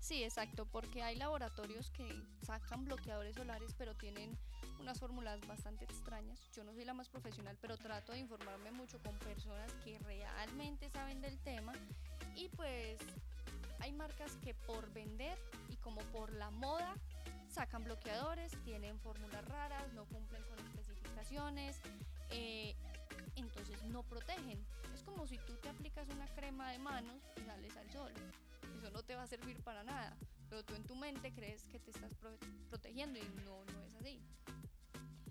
Sí, 0.00 0.24
exacto, 0.24 0.66
porque 0.66 1.02
hay 1.02 1.16
laboratorios 1.16 1.90
que 1.90 2.08
sacan 2.42 2.86
bloqueadores 2.86 3.36
solares 3.36 3.74
pero 3.76 3.94
tienen 3.94 4.36
unas 4.80 4.98
fórmulas 4.98 5.46
bastante 5.46 5.84
extrañas. 5.84 6.40
Yo 6.54 6.64
no 6.64 6.72
soy 6.72 6.86
la 6.86 6.94
más 6.94 7.10
profesional, 7.10 7.58
pero 7.60 7.76
trato 7.76 8.12
de 8.12 8.20
informarme 8.20 8.70
mucho 8.70 8.98
con 9.02 9.18
personas 9.18 9.70
que 9.84 9.98
realmente 9.98 10.88
saben 10.90 11.20
del 11.20 11.38
tema 11.40 11.74
y 12.34 12.48
pues 12.48 12.98
hay 13.80 13.92
marcas 13.92 14.36
que 14.42 14.54
por 14.54 14.90
vender 14.94 15.38
y 15.68 15.76
como 15.76 16.00
por 16.12 16.32
la 16.32 16.50
moda 16.50 16.94
sacan 17.56 17.84
bloqueadores, 17.84 18.52
tienen 18.64 19.00
fórmulas 19.00 19.42
raras, 19.46 19.90
no 19.94 20.04
cumplen 20.04 20.42
con 20.42 20.58
especificaciones, 20.58 21.80
eh, 22.28 22.76
entonces 23.34 23.82
no 23.84 24.02
protegen. 24.02 24.62
Es 24.94 25.02
como 25.02 25.26
si 25.26 25.38
tú 25.38 25.56
te 25.62 25.70
aplicas 25.70 26.06
una 26.10 26.26
crema 26.34 26.70
de 26.70 26.78
manos 26.78 27.22
y 27.34 27.40
sales 27.40 27.74
al 27.78 27.90
sol. 27.90 28.12
Eso 28.76 28.90
no 28.90 29.02
te 29.02 29.16
va 29.16 29.22
a 29.22 29.26
servir 29.26 29.58
para 29.62 29.82
nada, 29.84 30.14
pero 30.50 30.62
tú 30.66 30.74
en 30.74 30.84
tu 30.84 30.94
mente 30.96 31.32
crees 31.32 31.66
que 31.68 31.80
te 31.80 31.92
estás 31.92 32.12
protegiendo 32.68 33.18
y 33.18 33.22
no, 33.46 33.64
no 33.64 33.84
es 33.86 33.94
así. 33.94 34.20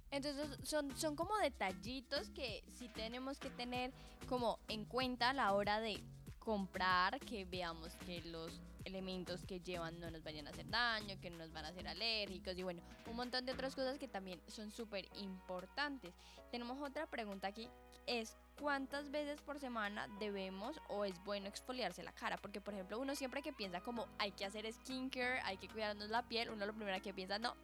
Entonces 0.10 0.58
son, 0.63 0.98
son 0.98 1.15
como 1.15 1.38
detallitos 1.38 2.32
que 2.32 2.63
sí 2.74 2.89
tenemos 2.89 3.38
que 3.38 3.51
tener 3.51 3.94
como 4.27 4.58
en 4.67 4.86
cuenta 4.86 5.29
a 5.29 5.34
la 5.34 5.53
hora 5.53 5.79
de 5.79 6.03
comprar, 6.39 7.20
que 7.20 7.46
veamos 7.46 7.96
que 7.98 8.22
los 8.22 8.60
elementos 8.86 9.44
que 9.44 9.60
llevan 9.60 10.00
no 10.00 10.10
nos 10.10 10.24
vayan 10.24 10.48
a 10.48 10.51
hacer 10.51 10.70
daño, 10.70 11.20
que 11.20 11.30
no 11.30 11.38
nos 11.38 11.51
van 11.51 11.65
a 11.65 11.70
hacer 11.70 11.88
alérgicos 11.88 12.58
y 12.58 12.63
bueno, 12.63 12.82
un 13.08 13.15
montón 13.15 13.46
de 13.46 13.51
otras 13.51 13.75
cosas 13.75 14.00
que 14.00 14.08
también 14.08 14.42
son 14.48 14.72
súper 14.72 15.08
importantes. 15.15 16.13
Tenemos 16.51 16.82
otra 16.82 17.08
pregunta 17.08 17.48
aquí, 17.48 17.68
es 18.08 18.38
cuántas 18.60 19.12
veces 19.12 19.42
por 19.42 19.60
semana 19.60 20.08
debemos 20.20 20.80
o 20.89 21.06
es 21.06 21.22
bueno 21.24 21.48
exfoliarse 21.48 22.04
la 22.04 22.13
cara, 22.13 22.38
porque 22.38 22.62
por 22.62 22.74
ejemplo 22.74 23.00
uno 23.00 23.15
siempre 23.15 23.42
que 23.42 23.51
piensa 23.51 23.82
como 23.82 24.08
hay 24.20 24.32
que 24.32 24.46
hacer 24.46 24.72
skincare, 24.72 25.42
hay 25.42 25.58
que 25.58 25.68
cuidarnos 25.68 26.10
la 26.10 26.24
piel, 26.24 26.50
uno 26.50 26.65
lo 26.65 26.74
primero 26.74 27.01
que 27.01 27.13
piensa 27.13 27.39
no, 27.39 27.56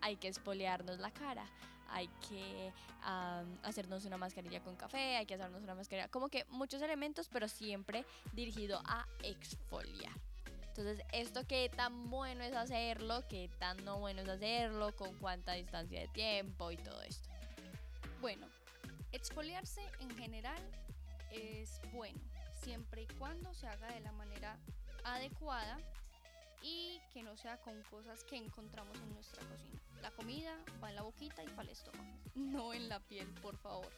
hay 0.00 0.16
que 0.16 0.28
exfoliarnos 0.28 0.98
la 0.98 1.10
cara 1.10 1.46
hay 1.92 2.08
que 2.28 2.72
hacernos 3.62 4.04
una 4.04 4.16
mascarilla 4.16 4.62
con 4.62 4.76
café, 4.76 5.16
hay 5.16 5.26
que 5.26 5.34
hacernos 5.34 5.62
una 5.62 5.74
mascarilla, 5.74 6.08
como 6.08 6.28
que 6.28 6.44
muchos 6.48 6.80
elementos, 6.82 7.28
pero 7.28 7.48
siempre 7.48 8.06
dirigido 8.32 8.80
a 8.86 9.06
exfoliar. 9.22 10.12
Entonces, 10.74 11.04
esto 11.12 11.46
qué 11.46 11.68
tan 11.68 12.08
bueno 12.08 12.42
es 12.44 12.54
hacerlo, 12.54 13.22
qué 13.28 13.50
tan 13.58 13.84
no 13.84 13.98
bueno 13.98 14.22
es 14.22 14.28
hacerlo, 14.28 14.96
con 14.96 15.14
cuánta 15.18 15.52
distancia 15.52 16.00
de 16.00 16.08
tiempo 16.08 16.70
y 16.70 16.78
todo 16.78 17.02
esto. 17.02 17.28
Bueno, 18.22 18.46
exfoliarse 19.12 19.82
en 20.00 20.16
general 20.16 20.62
es 21.30 21.78
bueno, 21.92 22.18
siempre 22.62 23.02
y 23.02 23.06
cuando 23.18 23.52
se 23.52 23.66
haga 23.66 23.92
de 23.92 24.00
la 24.00 24.12
manera 24.12 24.56
adecuada 25.04 25.78
y 26.62 26.98
que 27.12 27.22
no 27.22 27.36
sea 27.36 27.58
con 27.58 27.82
cosas 27.90 28.24
que 28.24 28.36
encontramos 28.36 28.96
en 28.96 29.12
nuestra 29.12 29.46
cocina. 29.46 29.78
La 30.00 30.10
comida 30.12 30.56
va 30.82 30.88
en 30.88 30.96
la 30.96 31.02
boquita 31.02 31.44
y 31.44 31.48
para 31.48 31.64
el 31.64 31.68
estómago, 31.68 32.16
no 32.34 32.72
en 32.72 32.88
la 32.88 32.98
piel, 33.00 33.28
por 33.42 33.58
favor. 33.58 33.92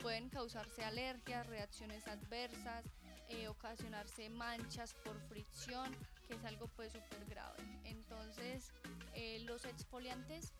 Pueden 0.00 0.28
causarse 0.28 0.84
alergias, 0.84 1.46
reacciones 1.46 2.08
adversas, 2.08 2.84
eh, 3.28 3.46
ocasionarse 3.46 4.28
manchas 4.28 4.94
por 5.04 5.20
fricción, 5.28 5.96
que 6.26 6.34
es 6.34 6.44
algo 6.44 6.68
pues 6.68 6.92
súper 6.92 7.24
grave. 7.26 7.62
Entonces, 7.84 8.72
eh, 9.14 9.40
los 9.40 9.64
exfoliantes, 9.64 10.52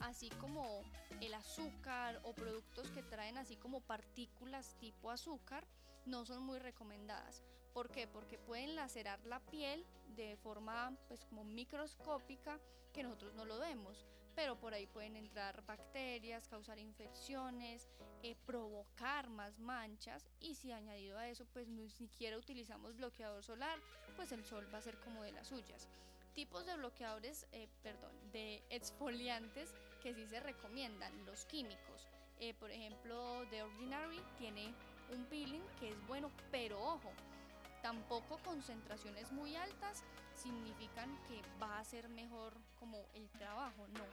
así 0.00 0.30
como 0.30 0.82
el 1.20 1.34
azúcar 1.34 2.20
o 2.24 2.34
productos 2.34 2.90
que 2.90 3.02
traen 3.02 3.38
así 3.38 3.56
como 3.56 3.80
partículas 3.80 4.76
tipo 4.78 5.10
azúcar, 5.10 5.66
no 6.06 6.24
son 6.24 6.42
muy 6.42 6.58
recomendadas. 6.58 7.44
¿Por 7.72 7.90
qué? 7.90 8.06
Porque 8.06 8.38
pueden 8.38 8.74
lacerar 8.74 9.24
la 9.26 9.40
piel 9.40 9.86
de 10.16 10.36
forma 10.36 10.96
pues 11.08 11.24
como 11.24 11.44
microscópica 11.44 12.58
que 12.92 13.02
nosotros 13.02 13.34
no 13.34 13.44
lo 13.44 13.58
vemos 13.60 14.06
pero 14.40 14.56
por 14.56 14.72
ahí 14.72 14.86
pueden 14.86 15.16
entrar 15.16 15.62
bacterias, 15.66 16.48
causar 16.48 16.78
infecciones, 16.78 17.90
eh, 18.22 18.34
provocar 18.46 19.28
más 19.28 19.58
manchas 19.58 20.26
y 20.40 20.54
si 20.54 20.72
añadido 20.72 21.18
a 21.18 21.28
eso 21.28 21.44
pues 21.52 21.68
ni 21.68 21.90
siquiera 21.90 22.38
utilizamos 22.38 22.96
bloqueador 22.96 23.42
solar, 23.42 23.78
pues 24.16 24.32
el 24.32 24.42
sol 24.42 24.66
va 24.72 24.78
a 24.78 24.80
ser 24.80 24.98
como 25.00 25.22
de 25.22 25.32
las 25.32 25.48
suyas. 25.48 25.90
Tipos 26.34 26.64
de 26.64 26.74
bloqueadores, 26.74 27.46
eh, 27.52 27.68
perdón, 27.82 28.12
de 28.32 28.62
exfoliantes 28.70 29.74
que 30.02 30.14
sí 30.14 30.26
se 30.26 30.40
recomiendan, 30.40 31.12
los 31.26 31.44
químicos. 31.44 32.08
Eh, 32.38 32.54
por 32.54 32.70
ejemplo, 32.70 33.46
The 33.50 33.62
Ordinary 33.62 34.22
tiene 34.38 34.72
un 35.12 35.22
peeling 35.26 35.66
que 35.78 35.90
es 35.90 36.06
bueno, 36.06 36.30
pero 36.50 36.82
ojo, 36.82 37.12
tampoco 37.82 38.38
concentraciones 38.42 39.32
muy 39.32 39.54
altas 39.56 40.02
significan 40.42 41.10
que 41.28 41.42
va 41.60 41.78
a 41.78 41.84
ser 41.84 42.08
mejor 42.08 42.56
como 42.78 42.98
el 43.14 43.28
trabajo, 43.30 43.86
no 43.88 44.04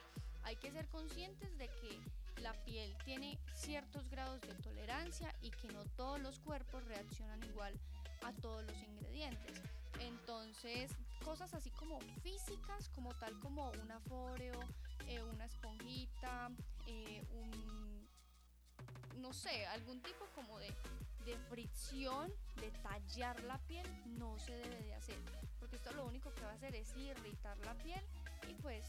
Hay 0.42 0.56
que 0.56 0.70
ser 0.70 0.86
conscientes 0.88 1.56
de 1.58 1.68
que 1.68 2.00
la 2.42 2.52
piel 2.64 2.96
tiene 3.04 3.38
ciertos 3.54 4.08
grados 4.08 4.40
de 4.42 4.54
tolerancia 4.54 5.34
y 5.42 5.50
que 5.50 5.68
no 5.68 5.84
todos 5.96 6.20
los 6.20 6.38
cuerpos 6.38 6.84
reaccionan 6.84 7.42
igual 7.44 7.74
a 8.22 8.32
todos 8.32 8.64
los 8.64 8.76
ingredientes. 8.82 9.60
Entonces, 10.00 10.92
cosas 11.24 11.52
así 11.54 11.70
como 11.70 11.98
físicas, 12.22 12.88
como 12.90 13.12
tal 13.14 13.38
como 13.40 13.70
un 13.70 13.90
aforeo, 13.90 14.60
eh, 15.06 15.22
una 15.22 15.44
esponjita, 15.44 16.50
eh, 16.86 17.26
un, 17.32 18.08
no 19.20 19.32
sé, 19.32 19.66
algún 19.66 20.00
tipo 20.02 20.24
como 20.34 20.58
de, 20.58 20.72
de 21.24 21.36
fricción, 21.50 22.32
de 22.56 22.70
tallar 22.82 23.42
la 23.44 23.58
piel, 23.66 23.86
no 24.18 24.38
se 24.38 24.52
debe 24.52 24.82
de 24.84 24.94
hacer. 24.94 25.18
Porque 25.68 25.76
esto 25.76 25.92
lo 25.92 26.06
único 26.06 26.32
que 26.32 26.40
va 26.40 26.50
a 26.50 26.54
hacer 26.54 26.74
es 26.74 26.96
irritar 26.96 27.58
la 27.58 27.74
piel 27.74 28.00
y 28.48 28.54
pues 28.54 28.86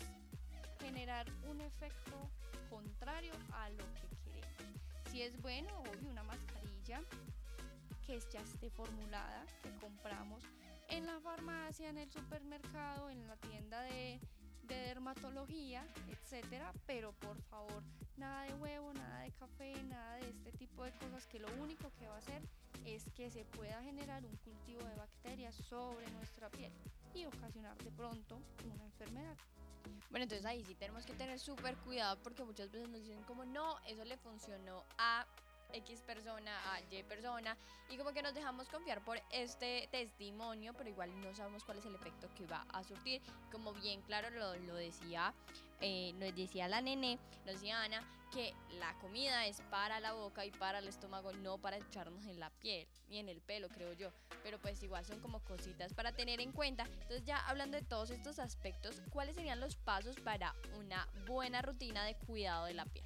generar 0.80 1.28
un 1.50 1.60
efecto 1.60 2.32
contrario 2.70 3.34
a 3.52 3.70
lo 3.70 3.84
que 3.96 4.08
queremos. 4.24 4.82
Si 5.12 5.22
es 5.22 5.42
bueno, 5.42 5.68
obvio, 5.82 6.10
una 6.10 6.24
mascarilla 6.24 7.02
que 8.06 8.18
ya 8.32 8.40
esté 8.40 8.70
formulada, 8.70 9.46
que 9.62 9.76
compramos 9.82 10.42
en 10.88 11.06
la 11.06 11.20
farmacia, 11.20 11.90
en 11.90 11.98
el 11.98 12.10
supermercado, 12.10 13.10
en 13.10 13.28
la 13.28 13.36
tienda 13.36 13.82
de, 13.82 14.22
de 14.64 14.76
dermatología, 14.76 15.86
etcétera, 16.08 16.72
pero 16.86 17.12
por 17.12 17.42
favor, 17.42 17.84
nada 18.16 18.44
de 18.44 18.54
huevo, 18.54 18.94
nada 18.94 19.24
de 19.24 19.32
café, 19.34 19.84
nada 19.84 20.16
de 20.16 20.30
este 20.30 20.54
tipo 20.54 20.86
de 20.86 20.94
cosas 20.94 21.28
que 21.28 21.40
lo 21.40 21.50
único 21.62 21.92
que 22.00 22.08
va 22.08 22.16
a 22.16 22.20
hacer 22.20 22.42
es 22.86 23.06
que 23.16 23.30
se 23.32 23.46
pueda 23.46 23.82
generar 23.84 24.26
un 24.26 24.36
cultivo 24.38 24.84
de 24.84 24.96
bacterias 24.96 25.56
sobre 25.56 26.10
nuestra 26.12 26.50
piel 26.50 26.72
y 27.14 27.26
ocasionar 27.26 27.78
de 27.78 27.92
pronto 27.92 28.42
una 28.66 28.84
enfermedad. 28.84 29.36
Bueno, 30.10 30.24
entonces 30.24 30.46
ahí 30.46 30.64
sí 30.64 30.76
tenemos 30.76 31.06
que 31.06 31.14
tener 31.14 31.40
súper 31.40 31.76
cuidado 31.78 32.18
porque 32.24 32.44
muchas 32.44 32.72
veces 32.72 32.90
nos 32.90 33.02
dicen 33.02 33.24
como 33.24 33.46
no, 33.46 33.80
eso 33.86 34.04
le 34.06 34.18
funcionó 34.18 34.84
a 34.98 35.26
X 35.74 36.02
persona 36.02 36.52
a 36.74 36.82
Y 36.82 37.04
persona 37.04 37.56
y 37.90 37.98
como 37.98 38.12
que 38.12 38.22
nos 38.22 38.34
dejamos 38.34 38.68
confiar 38.70 39.04
por 39.04 39.22
este 39.32 39.88
testimonio, 39.92 40.74
pero 40.74 40.90
igual 40.90 41.10
no 41.22 41.34
sabemos 41.36 41.64
cuál 41.64 41.78
es 41.78 41.86
el 41.86 41.96
efecto 41.96 42.28
que 42.36 42.48
va 42.48 42.66
a 42.74 42.84
surtir. 42.84 43.22
Como 43.52 43.74
bien 43.74 44.02
claro 44.02 44.30
lo, 44.32 44.56
lo 44.56 44.76
decía, 44.76 45.34
eh, 45.82 46.14
nos 46.14 46.36
decía 46.36 46.68
la 46.68 46.82
nene, 46.82 47.20
nos 47.46 47.56
decía 47.56 47.82
Ana, 47.82 48.04
que 48.32 48.54
la 48.80 48.94
comida 49.00 49.48
es 49.48 49.62
para 49.72 50.00
la 50.00 50.14
boca 50.14 50.46
y 50.46 50.52
para 50.52 50.80
el 50.80 50.88
estómago, 50.88 51.34
no 51.34 51.58
para 51.58 51.78
echarnos 51.78 52.26
en 52.26 52.40
la 52.40 52.50
piel 52.50 52.88
ni 53.10 53.18
en 53.18 53.28
el 53.28 53.42
pelo, 53.42 53.70
creo 53.70 53.94
yo. 53.94 54.12
Pero 54.44 54.60
pues 54.60 54.82
igual 54.84 55.06
son 55.06 55.20
como 55.20 55.44
cositas 55.44 55.94
para 55.94 56.12
tener 56.12 56.40
en 56.40 56.52
cuenta. 56.52 56.84
Entonces 56.84 57.26
ya 57.26 57.38
hablando 57.48 57.78
de 57.78 57.84
todos 57.84 58.12
estos 58.12 58.40
aspectos, 58.40 59.02
¿cuáles 59.10 59.36
serían 59.36 59.60
los 59.60 59.76
pasos 59.76 60.16
para 60.20 60.54
una 60.78 61.08
buena 61.28 61.62
rutina 61.62 62.04
de 62.04 62.16
cuidado 62.16 62.66
de 62.66 62.76
la 62.76 62.86
piel? 62.86 63.06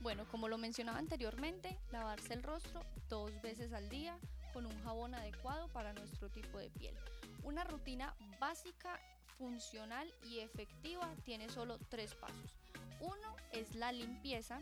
Bueno, 0.00 0.28
como 0.30 0.48
lo 0.48 0.58
mencionaba 0.58 0.98
anteriormente, 0.98 1.76
lavarse 1.90 2.32
el 2.32 2.44
rostro 2.44 2.84
dos 3.08 3.32
veces 3.42 3.72
al 3.72 3.88
día 3.88 4.16
con 4.52 4.64
un 4.64 4.82
jabón 4.84 5.14
adecuado 5.14 5.68
para 5.68 5.92
nuestro 5.92 6.30
tipo 6.30 6.58
de 6.58 6.70
piel. 6.70 6.94
Una 7.42 7.64
rutina 7.64 8.14
básica, 8.38 9.00
funcional 9.38 10.12
y 10.30 10.40
efectiva 10.40 11.14
tiene 11.24 11.48
solo 11.48 11.78
tres 11.88 12.14
pasos. 12.14 12.58
Uno 13.00 13.36
es 13.52 13.74
la 13.74 13.92
limpieza, 13.92 14.60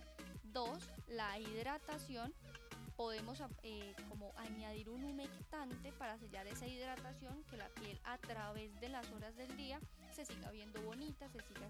dos, 0.52 0.88
la 1.08 1.38
hidratación. 1.38 2.34
Podemos 2.96 3.42
eh, 3.62 3.94
como 4.08 4.32
añadir 4.36 4.88
un 4.88 5.04
humectante 5.04 5.92
para 5.92 6.18
sellar 6.18 6.46
esa 6.46 6.66
hidratación 6.66 7.44
que 7.50 7.56
la 7.56 7.68
piel 7.68 8.00
a 8.04 8.16
través 8.18 8.78
de 8.80 8.88
las 8.88 9.10
horas 9.12 9.36
del 9.36 9.54
día 9.56 9.80
se 10.14 10.24
siga 10.24 10.50
viendo 10.50 10.80
bonita, 10.82 11.28
se 11.28 11.40
siga 11.40 11.68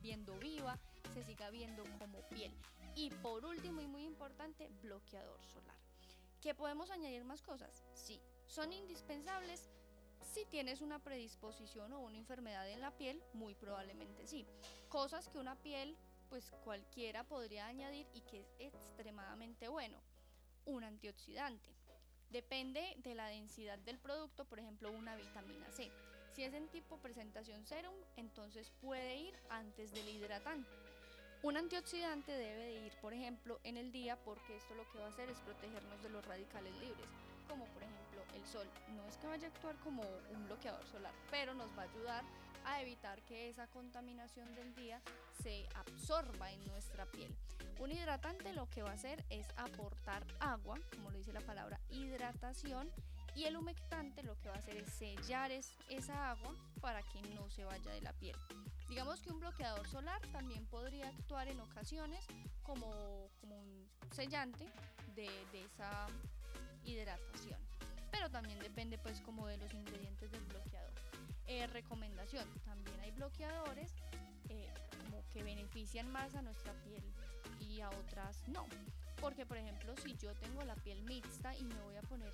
viendo 0.00 0.38
viva, 0.38 0.78
se 1.12 1.22
siga 1.24 1.50
viendo 1.50 1.84
como 1.98 2.20
piel. 2.30 2.52
Y 2.94 3.10
por 3.10 3.44
último 3.44 3.80
y 3.80 3.86
muy 3.86 4.04
importante, 4.04 4.68
bloqueador 4.82 5.42
solar. 5.44 5.76
¿Que 6.40 6.54
podemos 6.54 6.90
añadir 6.90 7.24
más 7.24 7.42
cosas? 7.42 7.84
Sí. 7.94 8.20
¿Son 8.46 8.72
indispensables? 8.72 9.70
Si 10.32 10.46
tienes 10.46 10.80
una 10.80 10.98
predisposición 10.98 11.92
o 11.92 12.00
una 12.00 12.16
enfermedad 12.16 12.66
en 12.70 12.80
la 12.80 12.90
piel, 12.90 13.22
muy 13.34 13.54
probablemente 13.54 14.26
sí. 14.26 14.46
Cosas 14.88 15.28
que 15.28 15.38
una 15.38 15.56
piel, 15.56 15.94
pues 16.30 16.50
cualquiera 16.64 17.22
podría 17.22 17.66
añadir 17.66 18.06
y 18.14 18.22
que 18.22 18.40
es 18.40 18.48
extremadamente 18.58 19.68
bueno. 19.68 19.98
Un 20.64 20.84
antioxidante. 20.84 21.68
Depende 22.30 22.96
de 23.02 23.14
la 23.14 23.26
densidad 23.26 23.78
del 23.80 23.98
producto, 23.98 24.46
por 24.46 24.58
ejemplo, 24.58 24.90
una 24.90 25.16
vitamina 25.16 25.70
C. 25.70 25.92
Si 26.30 26.42
es 26.42 26.54
en 26.54 26.66
tipo 26.68 26.96
presentación 26.96 27.66
serum, 27.66 27.94
entonces 28.16 28.72
puede 28.80 29.16
ir 29.16 29.34
antes 29.50 29.92
del 29.92 30.08
hidratante 30.08 30.70
un 31.42 31.56
antioxidante 31.56 32.30
debe 32.30 32.66
de 32.66 32.86
ir, 32.86 32.92
por 33.00 33.12
ejemplo, 33.12 33.58
en 33.64 33.76
el 33.76 33.90
día 33.90 34.16
porque 34.24 34.56
esto 34.56 34.76
lo 34.76 34.88
que 34.92 34.98
va 34.98 35.06
a 35.06 35.08
hacer 35.08 35.28
es 35.28 35.40
protegernos 35.40 36.00
de 36.00 36.08
los 36.08 36.24
radicales 36.24 36.72
libres, 36.76 37.08
como 37.48 37.64
por 37.64 37.82
ejemplo 37.82 37.91
el 38.34 38.46
sol. 38.46 38.68
No 38.88 39.06
es 39.06 39.16
que 39.16 39.26
vaya 39.26 39.48
a 39.48 39.50
actuar 39.50 39.76
como 39.80 40.02
un 40.30 40.44
bloqueador 40.46 40.86
solar, 40.86 41.12
pero 41.30 41.54
nos 41.54 41.70
va 41.76 41.82
a 41.82 41.86
ayudar 41.86 42.24
a 42.64 42.80
evitar 42.80 43.20
que 43.22 43.48
esa 43.48 43.66
contaminación 43.68 44.54
del 44.54 44.74
día 44.74 45.00
se 45.42 45.66
absorba 45.74 46.52
en 46.52 46.64
nuestra 46.66 47.06
piel. 47.06 47.34
Un 47.80 47.90
hidratante 47.90 48.52
lo 48.52 48.68
que 48.70 48.82
va 48.82 48.90
a 48.90 48.94
hacer 48.94 49.24
es 49.30 49.46
aportar 49.56 50.24
agua, 50.38 50.78
como 50.94 51.10
lo 51.10 51.18
dice 51.18 51.32
la 51.32 51.40
palabra 51.40 51.80
hidratación, 51.90 52.90
y 53.34 53.44
el 53.44 53.56
humectante 53.56 54.22
lo 54.22 54.38
que 54.38 54.48
va 54.48 54.56
a 54.56 54.58
hacer 54.58 54.76
es 54.76 54.92
sellar 54.92 55.50
esa 55.50 56.30
agua 56.30 56.54
para 56.80 57.02
que 57.02 57.22
no 57.34 57.48
se 57.50 57.64
vaya 57.64 57.90
de 57.90 58.00
la 58.02 58.12
piel. 58.12 58.36
Digamos 58.88 59.22
que 59.22 59.30
un 59.30 59.40
bloqueador 59.40 59.88
solar 59.88 60.20
también 60.32 60.66
podría 60.66 61.08
actuar 61.08 61.48
en 61.48 61.58
ocasiones 61.60 62.26
como, 62.62 63.30
un 63.42 63.88
sellante 64.10 64.66
de, 65.14 65.30
esa 65.64 66.06
hidratación. 66.84 67.58
Pero 68.22 68.30
también 68.30 68.60
depende 68.60 68.98
pues 68.98 69.20
como 69.22 69.48
de 69.48 69.56
los 69.56 69.74
ingredientes 69.74 70.30
del 70.30 70.44
bloqueador. 70.44 70.92
Eh, 71.48 71.66
recomendación, 71.66 72.46
también 72.64 73.00
hay 73.00 73.10
bloqueadores 73.10 73.92
eh, 74.48 74.72
como 74.96 75.24
que 75.30 75.42
benefician 75.42 76.08
más 76.12 76.32
a 76.36 76.42
nuestra 76.42 76.72
piel 76.84 77.02
y 77.58 77.80
a 77.80 77.90
otras 77.90 78.46
no. 78.46 78.68
Porque 79.20 79.44
por 79.44 79.56
ejemplo 79.56 79.96
si 79.96 80.16
yo 80.18 80.36
tengo 80.36 80.62
la 80.62 80.76
piel 80.76 81.02
mixta 81.02 81.56
y 81.58 81.64
me 81.64 81.74
voy 81.82 81.96
a 81.96 82.02
poner 82.02 82.32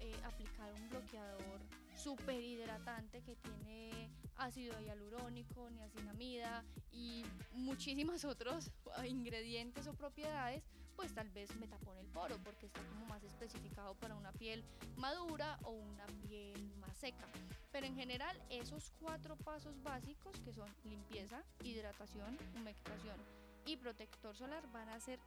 eh, 0.00 0.12
aplicar 0.24 0.72
un 0.74 0.88
bloqueador 0.88 1.60
súper 1.96 2.42
hidratante 2.42 3.22
que 3.22 3.36
tiene 3.36 4.10
ácido 4.38 4.80
hialurónico, 4.80 5.70
niacinamida 5.70 6.64
y 6.90 7.24
muchísimos 7.52 8.24
otros 8.24 8.72
ingredientes 9.06 9.86
o 9.86 9.94
propiedades, 9.94 10.64
pues 10.98 11.14
tal 11.14 11.30
vez 11.30 11.54
me 11.54 11.68
tapone 11.68 12.00
el 12.00 12.08
poro 12.08 12.36
porque 12.42 12.66
está 12.66 12.80
como 12.88 13.06
más 13.06 13.22
especificado 13.22 13.94
para 13.94 14.16
una 14.16 14.32
piel 14.32 14.64
madura 14.96 15.56
o 15.62 15.70
una 15.70 16.04
piel 16.26 16.74
más 16.80 16.96
seca. 16.96 17.24
Pero 17.70 17.86
en 17.86 17.94
general 17.94 18.36
esos 18.50 18.90
cuatro 18.98 19.36
pasos 19.36 19.80
básicos 19.84 20.40
que 20.40 20.52
son 20.52 20.68
limpieza, 20.82 21.44
hidratación, 21.62 22.36
humectación 22.56 23.16
y 23.64 23.76
protector 23.76 24.34
solar 24.34 24.66
van 24.72 24.88
a 24.88 24.98
ser 24.98 25.20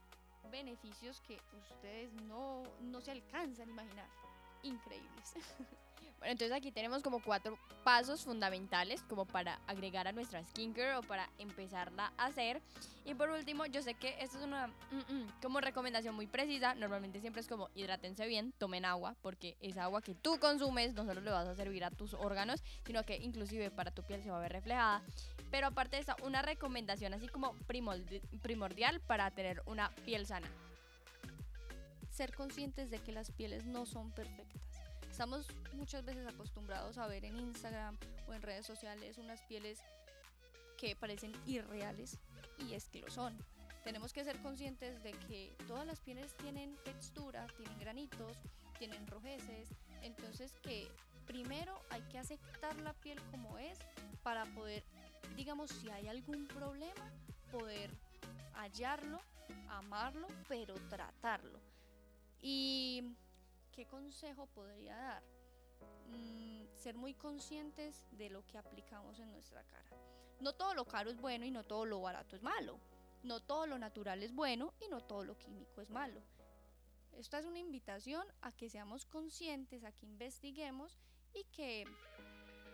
beneficios 0.51 1.21
que 1.21 1.39
ustedes 1.61 2.11
no, 2.23 2.63
no 2.81 2.99
se 2.99 3.11
alcanzan 3.11 3.69
a 3.69 3.71
imaginar. 3.71 4.09
Increíbles. 4.63 5.35
Bueno, 6.21 6.33
entonces 6.33 6.55
aquí 6.55 6.71
tenemos 6.71 7.01
como 7.01 7.19
cuatro 7.19 7.57
pasos 7.83 8.23
fundamentales 8.23 9.01
como 9.09 9.25
para 9.25 9.59
agregar 9.65 10.07
a 10.07 10.11
nuestra 10.11 10.45
skincare 10.45 10.93
o 10.97 11.01
para 11.01 11.27
empezarla 11.39 12.13
a 12.15 12.27
hacer. 12.27 12.61
Y 13.05 13.15
por 13.15 13.31
último, 13.31 13.65
yo 13.65 13.81
sé 13.81 13.95
que 13.95 14.15
esto 14.19 14.37
es 14.37 14.43
una 14.43 14.67
mm, 14.67 15.13
mm, 15.15 15.27
como 15.41 15.61
recomendación 15.61 16.13
muy 16.13 16.27
precisa. 16.27 16.75
Normalmente 16.75 17.21
siempre 17.21 17.41
es 17.41 17.47
como 17.47 17.71
hidrátense 17.73 18.27
bien, 18.27 18.53
tomen 18.59 18.85
agua, 18.85 19.15
porque 19.23 19.57
esa 19.61 19.85
agua 19.85 20.03
que 20.03 20.13
tú 20.13 20.37
consumes 20.39 20.93
no 20.93 21.05
solo 21.05 21.21
le 21.21 21.31
vas 21.31 21.47
a 21.47 21.55
servir 21.55 21.83
a 21.83 21.89
tus 21.89 22.13
órganos, 22.13 22.61
sino 22.85 23.03
que 23.03 23.17
inclusive 23.17 23.71
para 23.71 23.89
tu 23.89 24.03
piel 24.03 24.21
se 24.21 24.29
va 24.29 24.37
a 24.37 24.41
ver 24.41 24.51
reflejada. 24.51 25.01
Pero 25.49 25.65
aparte 25.65 25.95
de 25.95 26.03
eso, 26.03 26.15
una 26.21 26.43
recomendación 26.43 27.15
así 27.15 27.29
como 27.29 27.55
primordial 28.41 29.01
para 29.01 29.31
tener 29.31 29.63
una 29.65 29.89
piel 30.05 30.27
sana. 30.27 30.47
Ser 32.11 32.35
conscientes 32.35 32.91
de 32.91 32.99
que 32.99 33.11
las 33.11 33.31
pieles 33.31 33.65
no 33.65 33.87
son 33.87 34.11
perfectas 34.11 34.70
Estamos 35.11 35.45
muchas 35.73 36.05
veces 36.05 36.25
acostumbrados 36.25 36.97
a 36.97 37.05
ver 37.05 37.25
en 37.25 37.37
Instagram 37.37 37.97
o 38.27 38.33
en 38.33 38.41
redes 38.41 38.65
sociales 38.65 39.17
unas 39.17 39.41
pieles 39.43 39.77
que 40.77 40.95
parecen 40.95 41.33
irreales 41.45 42.17
y 42.57 42.73
es 42.73 42.87
que 42.87 43.01
lo 43.01 43.09
son. 43.11 43.37
Tenemos 43.83 44.13
que 44.13 44.23
ser 44.23 44.41
conscientes 44.41 45.03
de 45.03 45.11
que 45.11 45.53
todas 45.67 45.85
las 45.85 45.99
pieles 45.99 46.33
tienen 46.37 46.75
textura, 46.85 47.45
tienen 47.57 47.77
granitos, 47.77 48.37
tienen 48.79 49.05
rojeces, 49.05 49.69
entonces 50.01 50.53
que 50.63 50.87
primero 51.27 51.77
hay 51.89 52.01
que 52.03 52.17
aceptar 52.17 52.79
la 52.79 52.93
piel 52.93 53.21
como 53.31 53.57
es 53.57 53.77
para 54.23 54.45
poder, 54.55 54.83
digamos, 55.35 55.71
si 55.71 55.89
hay 55.89 56.07
algún 56.07 56.47
problema, 56.47 57.11
poder 57.51 57.91
hallarlo, 58.53 59.19
amarlo, 59.69 60.27
pero 60.47 60.73
tratarlo. 60.89 61.59
Y 62.41 63.03
¿qué 63.71 63.85
consejo 63.85 64.47
podría 64.47 64.95
dar? 64.95 65.23
Mm, 66.07 66.65
ser 66.75 66.95
muy 66.95 67.13
conscientes 67.13 68.05
de 68.11 68.29
lo 68.29 68.45
que 68.45 68.57
aplicamos 68.57 69.19
en 69.19 69.31
nuestra 69.31 69.63
cara. 69.63 69.89
no 70.39 70.53
todo 70.53 70.73
lo 70.73 70.85
caro 70.85 71.11
es 71.11 71.21
bueno 71.21 71.45
y 71.45 71.51
no 71.51 71.63
todo 71.63 71.85
lo 71.85 72.01
barato 72.01 72.35
es 72.35 72.41
malo. 72.41 72.79
No 73.23 73.39
todo 73.39 73.67
lo 73.67 73.77
natural 73.77 74.23
es 74.23 74.33
bueno 74.33 74.73
y 74.79 74.87
no 74.87 75.01
todo 75.01 75.23
lo 75.23 75.37
químico 75.37 75.81
es 75.81 75.89
malo. 75.91 76.21
Esta 77.13 77.37
es 77.37 77.45
una 77.45 77.59
invitación 77.59 78.25
a 78.41 78.51
que 78.51 78.69
seamos 78.69 79.05
conscientes, 79.05 79.83
a 79.83 79.91
que 79.91 80.07
investiguemos 80.07 80.97
y 81.33 81.43
que 81.45 81.85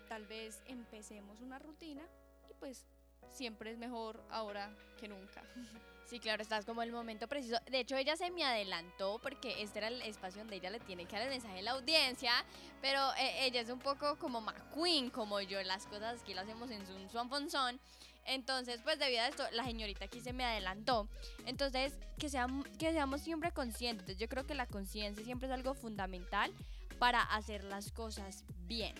tal 0.08 0.26
vez 0.26 0.62
empecemos 0.66 1.42
una 1.42 1.60
rutina 1.60 2.08
y 2.50 2.54
pues 2.54 2.86
siempre 3.30 3.72
es 3.72 3.78
mejor 3.78 4.24
ahora 4.30 4.76
que 5.00 5.08
nunca. 5.08 5.44
Sí, 6.06 6.20
claro, 6.20 6.42
estás 6.42 6.64
como 6.64 6.82
el 6.84 6.92
momento 6.92 7.28
preciso. 7.28 7.58
De 7.70 7.82
hecho, 7.82 7.98
ella 7.98 8.16
se 8.16 8.32
me 8.32 8.46
adelantó 8.46 9.20
porque 9.22 9.62
este 9.62 9.80
era 9.80 9.90
el 9.90 10.02
espacio 10.02 10.40
donde 10.40 10.56
ella 10.56 10.70
le 10.70 10.80
tiene 10.80 11.06
que 11.06 11.18
dar 11.18 11.24
el 11.24 11.30
mensaje 11.30 11.60
a 11.60 11.62
la 11.62 11.72
audiencia, 11.72 12.32
pero 12.82 13.14
eh, 13.16 13.46
ella 13.46 13.60
es 13.60 13.70
un 13.70 13.80
poco 13.80 14.18
como 14.18 14.40
McQueen, 14.40 15.10
como 15.10 15.42
yo, 15.42 15.62
las 15.64 15.86
cosas 15.86 16.24
que 16.24 16.34
lo 16.34 16.42
hacemos 16.42 16.72
en 16.72 16.86
su 16.88 16.94
Swan 17.10 17.80
Entonces, 18.24 18.80
pues 18.86 19.00
debido 19.00 19.22
a 19.22 19.28
esto, 19.28 19.44
la 19.52 19.66
señorita 19.66 20.06
aquí 20.06 20.22
se 20.22 20.32
me 20.32 20.46
adelantó. 20.46 21.10
Entonces, 21.46 22.00
que, 22.18 22.30
seamos, 22.30 22.66
que 22.80 22.94
seamos 22.94 23.20
siempre 23.20 23.52
conscientes. 23.52 24.18
Yo 24.18 24.30
creo 24.30 24.46
que 24.46 24.56
la 24.56 24.66
conciencia 24.66 25.26
siempre 25.26 25.50
es 25.50 25.54
algo 25.54 25.74
fundamental 25.74 26.54
para 27.00 27.22
hacer 27.22 27.66
las 27.66 27.92
cosas 27.92 28.46
bien 28.66 28.96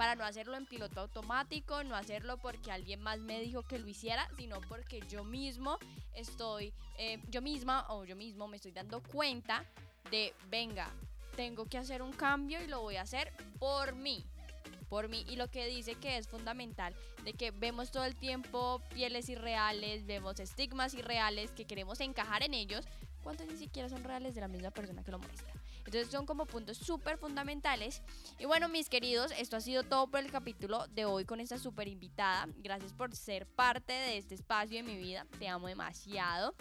para 0.00 0.14
no 0.14 0.24
hacerlo 0.24 0.56
en 0.56 0.64
piloto 0.64 0.98
automático, 0.98 1.84
no 1.84 1.94
hacerlo 1.94 2.38
porque 2.38 2.72
alguien 2.72 3.02
más 3.02 3.20
me 3.20 3.38
dijo 3.38 3.64
que 3.64 3.78
lo 3.78 3.86
hiciera, 3.86 4.26
sino 4.38 4.58
porque 4.62 5.02
yo 5.10 5.24
mismo 5.24 5.76
estoy, 6.14 6.72
eh, 6.96 7.22
yo 7.28 7.42
misma 7.42 7.84
o 7.90 8.06
yo 8.06 8.16
mismo 8.16 8.48
me 8.48 8.56
estoy 8.56 8.72
dando 8.72 9.02
cuenta 9.02 9.62
de, 10.10 10.32
venga, 10.48 10.88
tengo 11.36 11.66
que 11.66 11.76
hacer 11.76 12.00
un 12.00 12.14
cambio 12.14 12.62
y 12.62 12.66
lo 12.66 12.80
voy 12.80 12.96
a 12.96 13.02
hacer 13.02 13.30
por 13.58 13.94
mí 13.94 14.24
por 14.88 15.10
mí 15.10 15.26
y 15.28 15.36
lo 15.36 15.50
que 15.50 15.66
dice 15.66 15.94
que 15.94 16.16
es 16.16 16.26
fundamental 16.26 16.94
de 17.22 17.34
que 17.34 17.50
vemos 17.50 17.90
todo 17.90 18.04
el 18.04 18.16
tiempo 18.16 18.80
pieles 18.94 19.28
irreales, 19.28 20.06
vemos 20.06 20.40
estigmas 20.40 20.94
irreales 20.94 21.50
que 21.50 21.66
queremos 21.66 22.00
encajar 22.00 22.42
en 22.42 22.54
ellos, 22.54 22.86
cuando 23.22 23.44
ni 23.44 23.58
siquiera 23.58 23.90
son 23.90 24.02
reales 24.02 24.34
de 24.34 24.40
la 24.40 24.48
misma 24.48 24.70
persona 24.70 25.04
que 25.04 25.10
lo 25.10 25.18
muestra. 25.18 25.59
Entonces 25.90 26.12
son 26.12 26.24
como 26.24 26.46
puntos 26.46 26.78
súper 26.78 27.18
fundamentales. 27.18 28.00
Y 28.38 28.44
bueno, 28.44 28.68
mis 28.68 28.88
queridos, 28.88 29.32
esto 29.36 29.56
ha 29.56 29.60
sido 29.60 29.82
todo 29.82 30.06
por 30.06 30.20
el 30.20 30.30
capítulo 30.30 30.86
de 30.86 31.04
hoy 31.04 31.24
con 31.24 31.40
esta 31.40 31.58
súper 31.58 31.88
invitada. 31.88 32.46
Gracias 32.58 32.92
por 32.92 33.12
ser 33.16 33.44
parte 33.44 33.92
de 33.92 34.16
este 34.16 34.36
espacio 34.36 34.76
de 34.76 34.82
mi 34.84 34.96
vida. 34.96 35.26
Te 35.40 35.48
amo 35.48 35.66
demasiado. 35.66 36.54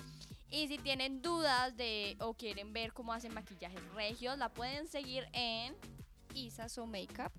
Y 0.50 0.68
si 0.68 0.80
tienen 0.80 1.22
dudas 1.22 1.78
de 1.78 2.18
o 2.20 2.34
quieren 2.34 2.74
ver 2.74 2.92
cómo 2.92 3.14
hacen 3.14 3.32
maquillajes 3.36 3.84
regios, 3.94 4.36
la 4.40 4.50
pueden 4.50 4.88
seguir 4.88 5.28
en 5.34 5.76
Isaso 6.34 6.88
Makeup. 6.88 7.32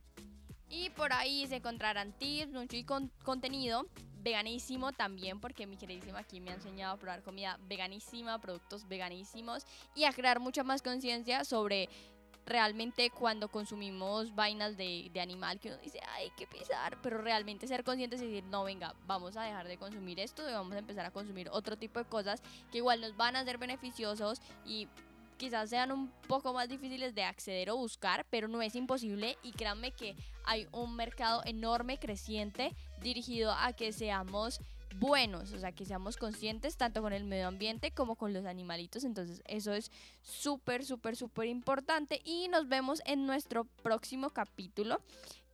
Y 0.68 0.90
por 0.90 1.12
ahí 1.12 1.48
se 1.48 1.56
encontrarán 1.56 2.12
tips, 2.12 2.52
mucho 2.52 2.76
y 2.76 2.84
contenido 2.84 3.88
veganísimo 4.22 4.92
también, 4.92 5.40
porque 5.40 5.66
mi 5.66 5.76
queridísima 5.76 6.20
aquí 6.20 6.40
me 6.40 6.50
ha 6.50 6.54
enseñado 6.54 6.94
a 6.94 6.96
probar 6.96 7.22
comida 7.22 7.58
veganísima, 7.68 8.40
productos 8.40 8.86
veganísimos 8.88 9.64
y 9.94 10.04
a 10.04 10.12
crear 10.12 10.40
mucha 10.40 10.62
más 10.64 10.82
conciencia 10.82 11.44
sobre 11.44 11.88
realmente 12.46 13.10
cuando 13.10 13.48
consumimos 13.48 14.34
vainas 14.34 14.76
de, 14.76 15.10
de, 15.12 15.20
animal 15.20 15.60
que 15.60 15.68
uno 15.68 15.78
dice, 15.78 16.00
ay, 16.16 16.32
qué 16.36 16.46
pisar, 16.46 16.98
pero 17.02 17.18
realmente 17.18 17.68
ser 17.68 17.84
conscientes 17.84 18.20
y 18.22 18.26
decir, 18.26 18.44
no, 18.44 18.64
venga, 18.64 18.94
vamos 19.06 19.36
a 19.36 19.42
dejar 19.42 19.68
de 19.68 19.76
consumir 19.76 20.18
esto 20.18 20.48
y 20.48 20.52
vamos 20.52 20.74
a 20.74 20.78
empezar 20.78 21.06
a 21.06 21.10
consumir 21.10 21.48
otro 21.50 21.76
tipo 21.76 21.98
de 21.98 22.06
cosas 22.06 22.42
que 22.72 22.78
igual 22.78 23.00
nos 23.00 23.16
van 23.16 23.36
a 23.36 23.44
ser 23.44 23.58
beneficiosos 23.58 24.40
y 24.64 24.88
quizás 25.40 25.70
sean 25.70 25.90
un 25.90 26.10
poco 26.28 26.52
más 26.52 26.68
difíciles 26.68 27.14
de 27.14 27.22
acceder 27.22 27.70
o 27.70 27.76
buscar, 27.76 28.26
pero 28.28 28.46
no 28.46 28.60
es 28.60 28.74
imposible 28.74 29.38
y 29.42 29.52
créanme 29.52 29.92
que 29.92 30.14
hay 30.44 30.68
un 30.70 30.94
mercado 30.96 31.42
enorme, 31.46 31.98
creciente, 31.98 32.74
dirigido 33.00 33.52
a 33.52 33.72
que 33.72 33.92
seamos 33.92 34.60
buenos, 34.98 35.52
o 35.52 35.58
sea, 35.58 35.72
que 35.72 35.84
seamos 35.84 36.16
conscientes 36.16 36.76
tanto 36.76 37.02
con 37.02 37.12
el 37.12 37.24
medio 37.24 37.48
ambiente 37.48 37.90
como 37.92 38.16
con 38.16 38.32
los 38.32 38.44
animalitos. 38.44 39.04
Entonces, 39.04 39.42
eso 39.46 39.72
es 39.72 39.90
súper, 40.22 40.84
súper, 40.84 41.16
súper 41.16 41.46
importante. 41.48 42.20
Y 42.24 42.48
nos 42.48 42.68
vemos 42.68 43.00
en 43.06 43.26
nuestro 43.26 43.64
próximo 43.82 44.30
capítulo 44.30 45.00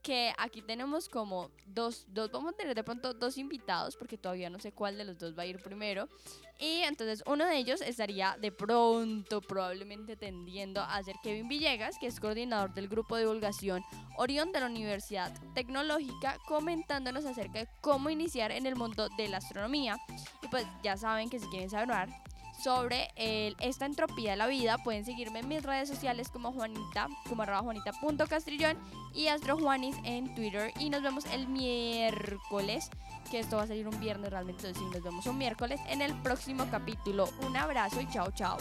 que 0.07 0.33
aquí 0.37 0.61
tenemos 0.61 1.09
como 1.09 1.51
dos, 1.65 2.05
dos, 2.07 2.31
vamos 2.31 2.53
a 2.53 2.55
tener 2.55 2.73
de 2.73 2.81
pronto 2.81 3.13
dos 3.13 3.37
invitados, 3.37 3.97
porque 3.97 4.17
todavía 4.17 4.49
no 4.49 4.57
sé 4.57 4.71
cuál 4.71 4.97
de 4.97 5.03
los 5.03 5.19
dos 5.19 5.37
va 5.37 5.43
a 5.43 5.45
ir 5.45 5.61
primero. 5.61 6.07
Y 6.57 6.83
entonces 6.83 7.21
uno 7.27 7.45
de 7.45 7.57
ellos 7.57 7.81
estaría 7.81 8.37
de 8.39 8.53
pronto, 8.53 9.41
probablemente 9.41 10.15
tendiendo 10.15 10.79
a 10.79 11.03
ser 11.03 11.17
Kevin 11.21 11.49
Villegas, 11.49 11.97
que 11.99 12.07
es 12.07 12.21
coordinador 12.21 12.73
del 12.73 12.87
grupo 12.87 13.17
de 13.17 13.23
divulgación 13.23 13.83
Orión 14.15 14.53
de 14.53 14.61
la 14.61 14.67
Universidad 14.67 15.37
Tecnológica, 15.53 16.37
comentándonos 16.47 17.25
acerca 17.25 17.59
de 17.59 17.67
cómo 17.81 18.09
iniciar 18.09 18.53
en 18.53 18.65
el 18.65 18.77
mundo 18.77 19.09
de 19.17 19.27
la 19.27 19.39
astronomía. 19.39 19.97
Y 20.41 20.47
pues 20.47 20.65
ya 20.83 20.95
saben 20.95 21.29
que 21.29 21.37
si 21.37 21.47
quieren 21.47 21.69
saber 21.69 22.07
sobre 22.61 23.11
esta 23.59 23.85
entropía 23.85 24.31
de 24.31 24.37
la 24.37 24.47
vida, 24.47 24.77
pueden 24.79 25.05
seguirme 25.05 25.39
en 25.39 25.47
mis 25.47 25.63
redes 25.63 25.87
sociales 25.87 26.29
como 26.29 26.51
Juanita, 26.51 27.07
como 27.29 27.43
arroba 27.43 27.59
juanita.castrillón 27.59 28.77
y 29.13 29.27
astrojuanis 29.27 29.95
en 30.03 30.33
Twitter. 30.35 30.73
Y 30.79 30.89
nos 30.89 31.01
vemos 31.01 31.25
el 31.33 31.47
miércoles, 31.47 32.89
que 33.29 33.39
esto 33.39 33.57
va 33.57 33.63
a 33.63 33.67
salir 33.67 33.87
un 33.87 33.99
viernes 33.99 34.29
realmente, 34.29 34.67
entonces 34.67 34.93
nos 34.93 35.03
vemos 35.03 35.25
un 35.27 35.37
miércoles 35.37 35.79
en 35.87 36.01
el 36.01 36.13
próximo 36.21 36.65
capítulo. 36.71 37.29
Un 37.45 37.57
abrazo 37.57 38.01
y 38.01 38.07
chao, 38.09 38.31
chao. 38.31 38.57